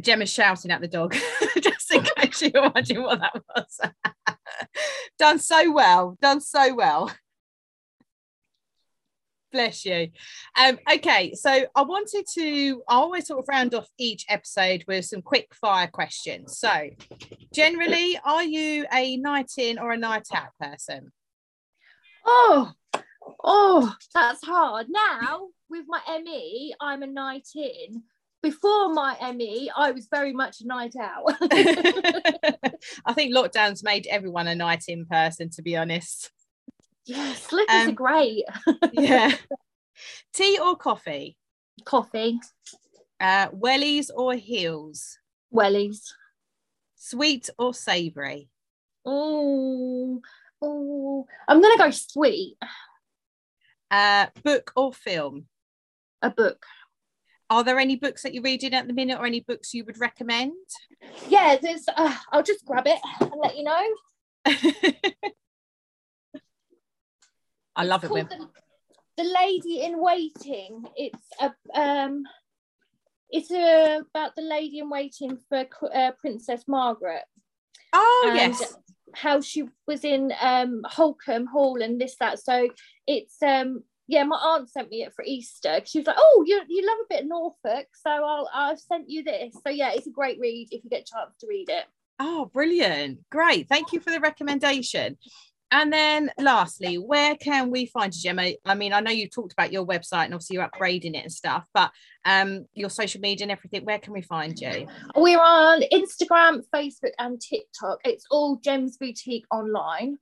Gemma's 0.00 0.30
shouting 0.30 0.70
at 0.70 0.80
the 0.80 0.88
dog 0.88 1.14
just 1.60 1.92
in 1.92 2.02
case 2.02 2.42
you're 2.42 2.70
wondering 2.70 3.02
what 3.02 3.20
that 3.20 3.42
was 3.54 3.80
done 5.18 5.38
so 5.38 5.72
well, 5.72 6.16
done 6.20 6.40
so 6.40 6.74
well. 6.74 7.12
Bless 9.52 9.84
you. 9.84 10.08
Um, 10.58 10.78
okay, 10.92 11.32
so 11.34 11.66
I 11.74 11.82
wanted 11.82 12.26
to, 12.34 12.82
I 12.88 12.94
always 12.94 13.26
sort 13.26 13.40
of 13.40 13.48
round 13.48 13.74
off 13.74 13.88
each 13.96 14.26
episode 14.28 14.84
with 14.86 15.04
some 15.04 15.22
quick 15.22 15.54
fire 15.54 15.86
questions. 15.86 16.58
So, 16.58 16.90
generally, 17.54 18.18
are 18.24 18.44
you 18.44 18.86
a 18.92 19.16
night 19.16 19.52
in 19.56 19.78
or 19.78 19.92
a 19.92 19.96
night 19.96 20.28
out 20.34 20.50
person? 20.60 21.12
Oh, 22.26 22.72
oh, 23.42 23.94
that's 24.12 24.44
hard. 24.44 24.88
Now, 24.90 25.46
with 25.70 25.84
my 25.88 26.00
ME, 26.22 26.74
I'm 26.80 27.02
a 27.02 27.06
night 27.06 27.48
in, 27.54 28.02
before 28.42 28.92
my 28.92 29.16
ME, 29.32 29.70
I 29.76 29.90
was 29.90 30.06
very 30.08 30.32
much 30.32 30.60
a 30.60 30.66
night 30.66 30.94
out. 31.00 31.24
I 33.16 33.22
think 33.22 33.34
lockdown's 33.34 33.82
made 33.82 34.06
everyone 34.08 34.46
a 34.46 34.54
night 34.54 34.84
in 34.88 35.06
person, 35.06 35.48
to 35.52 35.62
be 35.62 35.74
honest. 35.74 36.30
Yeah, 37.06 37.32
slippers 37.32 37.84
um, 37.84 37.88
are 37.88 37.92
great. 37.92 38.44
yeah. 38.92 39.34
Tea 40.34 40.58
or 40.62 40.76
coffee? 40.76 41.38
Coffee. 41.86 42.38
Uh, 43.18 43.48
wellies 43.48 44.10
or 44.14 44.34
heels? 44.34 45.16
Wellies. 45.50 46.00
Sweet 46.96 47.48
or 47.58 47.72
savoury? 47.72 48.50
Oh, 49.06 50.20
oh, 50.60 51.26
I'm 51.48 51.62
gonna 51.62 51.78
go 51.78 51.90
sweet. 51.92 52.58
Uh, 53.90 54.26
book 54.44 54.72
or 54.76 54.92
film? 54.92 55.46
A 56.20 56.28
book 56.28 56.66
are 57.48 57.62
there 57.62 57.78
any 57.78 57.96
books 57.96 58.22
that 58.22 58.34
you're 58.34 58.42
reading 58.42 58.74
at 58.74 58.86
the 58.86 58.92
minute 58.92 59.18
or 59.18 59.26
any 59.26 59.40
books 59.40 59.74
you 59.74 59.84
would 59.84 60.00
recommend? 60.00 60.52
Yeah 61.28 61.56
there's 61.60 61.84
uh, 61.96 62.16
i'll 62.32 62.42
just 62.42 62.64
grab 62.64 62.86
it 62.86 62.98
and 63.20 63.32
let 63.42 63.56
you 63.56 63.64
know. 63.64 63.82
I 67.76 67.84
love 67.84 68.04
it's 68.04 68.10
it 68.10 68.14
when... 68.14 68.28
the, 68.28 68.48
the, 69.18 69.24
lady 69.24 69.82
in 69.82 70.00
waiting. 70.00 70.84
It's 70.96 71.28
a 71.40 71.52
um 71.78 72.24
it's 73.28 73.50
a, 73.50 73.98
about 74.08 74.34
the 74.36 74.42
lady 74.42 74.78
in 74.78 74.88
waiting 74.88 75.38
for 75.48 75.66
uh, 75.94 76.12
princess 76.18 76.64
margaret. 76.66 77.24
Oh 77.92 78.32
yes. 78.34 78.76
how 79.14 79.40
she 79.40 79.64
was 79.86 80.04
in 80.04 80.32
um 80.40 80.82
holkham 80.86 81.46
hall 81.46 81.82
and 81.82 82.00
this 82.00 82.16
that. 82.20 82.38
So 82.38 82.68
it's 83.06 83.42
um 83.42 83.82
yeah, 84.08 84.24
my 84.24 84.36
aunt 84.36 84.70
sent 84.70 84.90
me 84.90 85.02
it 85.02 85.12
for 85.14 85.24
Easter. 85.24 85.80
She 85.84 85.98
was 85.98 86.06
like, 86.06 86.16
"Oh, 86.18 86.44
you 86.46 86.62
you 86.68 86.86
love 86.86 86.98
a 87.04 87.14
bit 87.14 87.22
of 87.22 87.28
Norfolk, 87.28 87.88
so 87.94 88.10
I'll 88.10 88.48
I've 88.52 88.80
sent 88.80 89.08
you 89.10 89.24
this." 89.24 89.54
So 89.64 89.70
yeah, 89.70 89.92
it's 89.94 90.06
a 90.06 90.10
great 90.10 90.38
read 90.40 90.68
if 90.70 90.84
you 90.84 90.90
get 90.90 91.02
a 91.02 91.12
chance 91.12 91.36
to 91.40 91.46
read 91.48 91.68
it. 91.68 91.84
Oh, 92.18 92.46
brilliant! 92.52 93.20
Great, 93.30 93.68
thank 93.68 93.92
you 93.92 94.00
for 94.00 94.10
the 94.10 94.20
recommendation. 94.20 95.16
And 95.72 95.92
then 95.92 96.30
lastly, 96.38 96.96
where 96.96 97.34
can 97.34 97.70
we 97.70 97.86
find 97.86 98.14
you, 98.14 98.22
Gemma? 98.22 98.52
I 98.64 98.76
mean, 98.76 98.92
I 98.92 99.00
know 99.00 99.10
you 99.10 99.28
talked 99.28 99.52
about 99.52 99.72
your 99.72 99.84
website 99.84 100.26
and 100.26 100.34
obviously 100.34 100.54
you're 100.54 100.68
upgrading 100.68 101.16
it 101.16 101.24
and 101.24 101.32
stuff, 101.32 101.64
but 101.74 101.90
um, 102.24 102.66
your 102.74 102.88
social 102.88 103.20
media 103.20 103.44
and 103.44 103.50
everything, 103.50 103.84
where 103.84 103.98
can 103.98 104.12
we 104.12 104.22
find 104.22 104.56
you? 104.60 104.86
We're 105.16 105.40
on 105.40 105.82
Instagram, 105.92 106.62
Facebook, 106.72 107.10
and 107.18 107.40
TikTok. 107.40 107.98
It's 108.04 108.26
all 108.30 108.60
Gems 108.62 108.96
Boutique 108.96 109.46
online. 109.50 110.18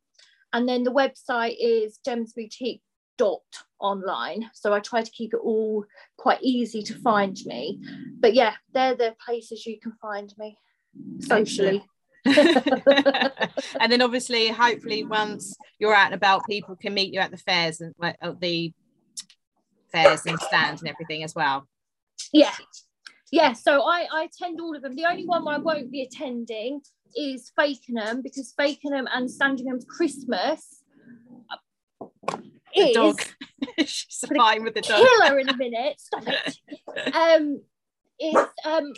And 0.54 0.68
then 0.68 0.84
the 0.84 0.92
website 0.92 1.56
is 1.60 1.98
gemsboutique 2.06 2.80
dot 3.16 3.42
online. 3.80 4.50
So 4.54 4.72
i 4.72 4.80
try 4.80 5.02
to 5.02 5.10
keep 5.10 5.34
it 5.34 5.40
all 5.42 5.84
quite 6.16 6.42
easy 6.42 6.82
to 6.84 6.94
find 7.00 7.36
me. 7.44 7.80
But 8.20 8.34
yeah 8.34 8.54
they're 8.72 8.94
the 8.94 9.14
places 9.24 9.66
you 9.66 9.78
can 9.80 9.92
find 10.00 10.32
me 10.38 10.58
socially. 11.20 11.84
And 12.26 13.92
then 13.92 14.00
obviously 14.00 14.48
hopefully 14.48 15.04
once 15.04 15.54
you're 15.78 15.94
out 15.94 16.06
and 16.06 16.14
about 16.14 16.46
people 16.48 16.76
can 16.76 16.94
meet 16.94 17.12
you 17.12 17.20
at 17.20 17.30
the 17.30 17.36
fairs 17.36 17.80
and 17.80 17.94
like 17.98 18.16
the 18.40 18.72
fairs 19.92 20.24
and 20.26 20.40
stands 20.40 20.80
and 20.80 20.90
everything 20.90 21.22
as 21.22 21.34
well. 21.34 21.68
Yeah. 22.32 22.54
Yeah 23.30 23.52
so 23.52 23.82
i 23.82 24.06
i 24.12 24.24
attend 24.24 24.60
all 24.60 24.74
of 24.74 24.82
them. 24.82 24.96
The 24.96 25.04
only 25.04 25.26
one 25.26 25.46
i 25.48 25.58
won't 25.58 25.90
be 25.90 26.02
attending 26.02 26.80
is 27.16 27.52
fakenham 27.58 28.22
because 28.22 28.54
fakenham 28.58 29.06
and 29.12 29.28
sandringham's 29.28 29.84
christmas 29.84 30.82
the 32.74 32.92
dog. 32.92 33.20
She's 33.78 34.24
fine 34.36 34.64
with 34.64 34.74
the 34.74 34.80
dog. 34.80 34.98
Killer 34.98 35.38
in 35.38 35.48
a 35.48 35.56
minute. 35.56 36.00
Stop 36.00 36.24
it. 36.26 37.14
um, 37.14 37.60
is 38.18 38.36
um, 38.64 38.92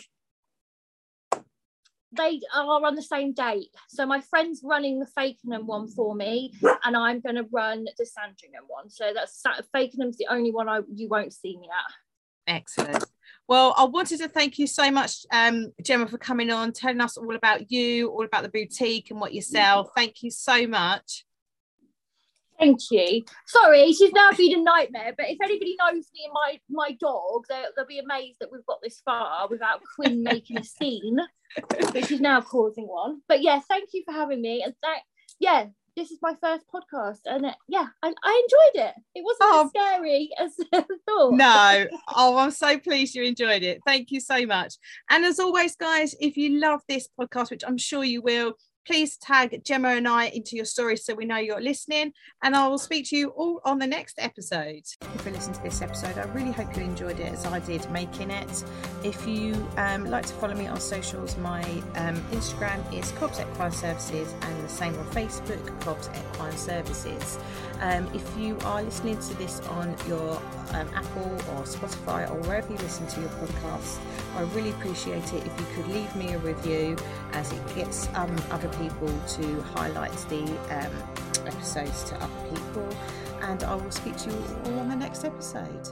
they 2.13 2.39
are 2.55 2.85
on 2.85 2.95
the 2.95 3.01
same 3.01 3.33
date. 3.33 3.69
So 3.89 4.05
my 4.05 4.21
friend's 4.21 4.61
running 4.63 4.99
the 4.99 5.07
Fakenham 5.17 5.65
one 5.65 5.87
for 5.87 6.15
me, 6.15 6.53
and 6.83 6.95
I'm 6.95 7.19
going 7.19 7.35
to 7.35 7.47
run 7.51 7.85
the 7.97 8.05
Sandringham 8.05 8.63
one. 8.67 8.89
So 8.89 9.11
that's 9.13 9.41
Fakenham's 9.75 10.17
the 10.17 10.27
only 10.29 10.51
one 10.51 10.69
I 10.69 10.81
you 10.93 11.07
won't 11.09 11.33
see 11.33 11.57
me 11.57 11.67
at. 11.67 12.53
Excellent. 12.55 13.03
Well, 13.47 13.73
I 13.77 13.85
wanted 13.85 14.19
to 14.19 14.27
thank 14.27 14.59
you 14.59 14.67
so 14.67 14.91
much, 14.91 15.25
um, 15.31 15.71
Gemma, 15.81 16.07
for 16.07 16.17
coming 16.17 16.51
on, 16.51 16.73
telling 16.73 16.99
us 16.99 17.17
all 17.17 17.35
about 17.35 17.71
you, 17.71 18.09
all 18.09 18.25
about 18.25 18.43
the 18.43 18.49
boutique 18.49 19.09
and 19.09 19.21
what 19.21 19.33
you 19.33 19.41
sell. 19.41 19.85
Thank 19.95 20.21
you 20.21 20.31
so 20.31 20.67
much. 20.67 21.25
Thank 22.59 22.79
you. 22.91 23.23
Sorry, 23.45 23.93
she's 23.93 24.11
now 24.13 24.31
been 24.31 24.59
a 24.59 24.63
nightmare. 24.63 25.13
But 25.15 25.29
if 25.29 25.37
anybody 25.43 25.75
knows 25.79 26.05
me 26.13 26.25
and 26.25 26.33
my 26.33 26.59
my 26.69 26.91
dog, 26.99 27.45
they'll, 27.49 27.69
they'll 27.75 27.85
be 27.85 27.99
amazed 27.99 28.37
that 28.39 28.51
we've 28.51 28.65
got 28.65 28.79
this 28.81 29.01
far 29.05 29.47
without 29.47 29.81
Quinn 29.95 30.23
making 30.23 30.57
a 30.57 30.63
scene. 30.63 31.19
But 31.69 32.07
she's 32.07 32.21
now 32.21 32.41
causing 32.41 32.87
one. 32.87 33.21
But 33.27 33.41
yeah, 33.41 33.59
thank 33.69 33.89
you 33.93 34.03
for 34.05 34.13
having 34.13 34.41
me. 34.41 34.63
And 34.63 34.73
that 34.81 34.99
yeah, 35.39 35.67
this 35.97 36.11
is 36.11 36.19
my 36.21 36.35
first 36.41 36.63
podcast, 36.73 37.21
and 37.25 37.47
uh, 37.47 37.53
yeah, 37.67 37.87
I, 38.03 38.13
I 38.23 38.43
enjoyed 38.45 38.85
it. 38.87 38.93
It 39.15 39.23
wasn't 39.25 39.49
oh, 39.51 39.63
as 39.65 39.69
scary 39.69 40.29
as 40.39 40.55
I 40.73 40.83
thought. 41.07 41.33
No, 41.33 41.87
oh, 42.15 42.37
I'm 42.37 42.51
so 42.51 42.77
pleased 42.77 43.15
you 43.15 43.23
enjoyed 43.23 43.63
it. 43.63 43.81
Thank 43.85 44.11
you 44.11 44.19
so 44.19 44.45
much. 44.45 44.75
And 45.09 45.25
as 45.25 45.39
always, 45.39 45.75
guys, 45.75 46.15
if 46.19 46.37
you 46.37 46.59
love 46.59 46.81
this 46.87 47.09
podcast, 47.19 47.49
which 47.49 47.63
I'm 47.65 47.79
sure 47.79 48.03
you 48.03 48.21
will, 48.21 48.53
please 48.87 49.17
tag 49.17 49.61
Gemma 49.65 49.89
and 49.89 50.07
I 50.07 50.27
into 50.27 50.55
your 50.55 50.63
stories 50.63 51.03
so 51.03 51.13
we 51.13 51.25
know 51.25 51.35
you're 51.35 51.59
listening. 51.59 52.13
And 52.41 52.55
I 52.55 52.67
will 52.69 52.77
speak 52.77 53.09
to 53.09 53.17
you 53.17 53.29
all 53.29 53.59
on 53.65 53.79
the 53.79 53.85
next 53.85 54.17
episode. 54.17 54.83
If 55.13 55.25
you 55.25 55.31
listened 55.33 55.55
to 55.55 55.61
this 55.61 55.81
episode, 55.81 56.17
I 56.17 56.23
really 56.31 56.53
hope 56.53 56.75
you 56.77 56.83
enjoyed 56.83 57.19
it 57.19 57.33
as 57.33 57.45
I 57.45 57.59
did 57.59 57.89
making 57.91 58.31
it. 58.31 58.63
If 59.03 59.27
you 59.27 59.67
um, 59.75 60.05
like 60.05 60.25
to 60.27 60.33
follow 60.35 60.55
me 60.55 60.67
on 60.67 60.79
socials, 60.79 61.37
my 61.37 61.63
um, 61.95 62.15
Instagram 62.31 62.81
is 62.97 63.11
Cobbs 63.11 63.41
Equine 63.41 63.73
Services 63.73 64.33
and 64.41 64.63
the 64.63 64.69
same 64.69 64.97
on 64.97 65.05
Facebook, 65.07 65.81
Cobbs 65.81 66.09
Equine 66.09 66.57
Services. 66.57 67.37
Um, 67.81 68.09
if 68.13 68.37
you 68.37 68.57
are 68.63 68.81
listening 68.81 69.19
to 69.19 69.33
this 69.35 69.59
on 69.67 69.95
your 70.07 70.41
um, 70.71 70.89
Apple 70.95 71.33
or 71.51 71.63
Spotify 71.63 72.29
or 72.29 72.39
wherever 72.47 72.71
you 72.71 72.77
listen 72.79 73.05
to 73.07 73.19
your 73.19 73.29
podcast, 73.29 73.99
I 74.35 74.41
really 74.55 74.71
appreciate 74.71 75.33
it 75.33 75.45
if 75.45 75.59
you 75.59 75.65
could 75.75 75.87
leave 75.89 76.15
me 76.15 76.33
a 76.33 76.39
review 76.39 76.95
as 77.33 77.51
it 77.51 77.75
gets 77.75 78.07
um, 78.15 78.35
other 78.49 78.69
people 78.79 79.13
to 79.27 79.61
highlight 79.61 80.13
the 80.29 80.43
um, 80.69 81.47
episodes 81.47 82.03
to 82.05 82.15
other 82.15 82.49
people. 82.49 82.89
And 83.41 83.63
I 83.63 83.75
will 83.75 83.91
speak 83.91 84.17
to 84.17 84.29
you 84.29 84.43
all 84.65 84.79
on 84.79 84.89
the 84.89 84.95
next 84.95 85.23
episode. 85.25 85.89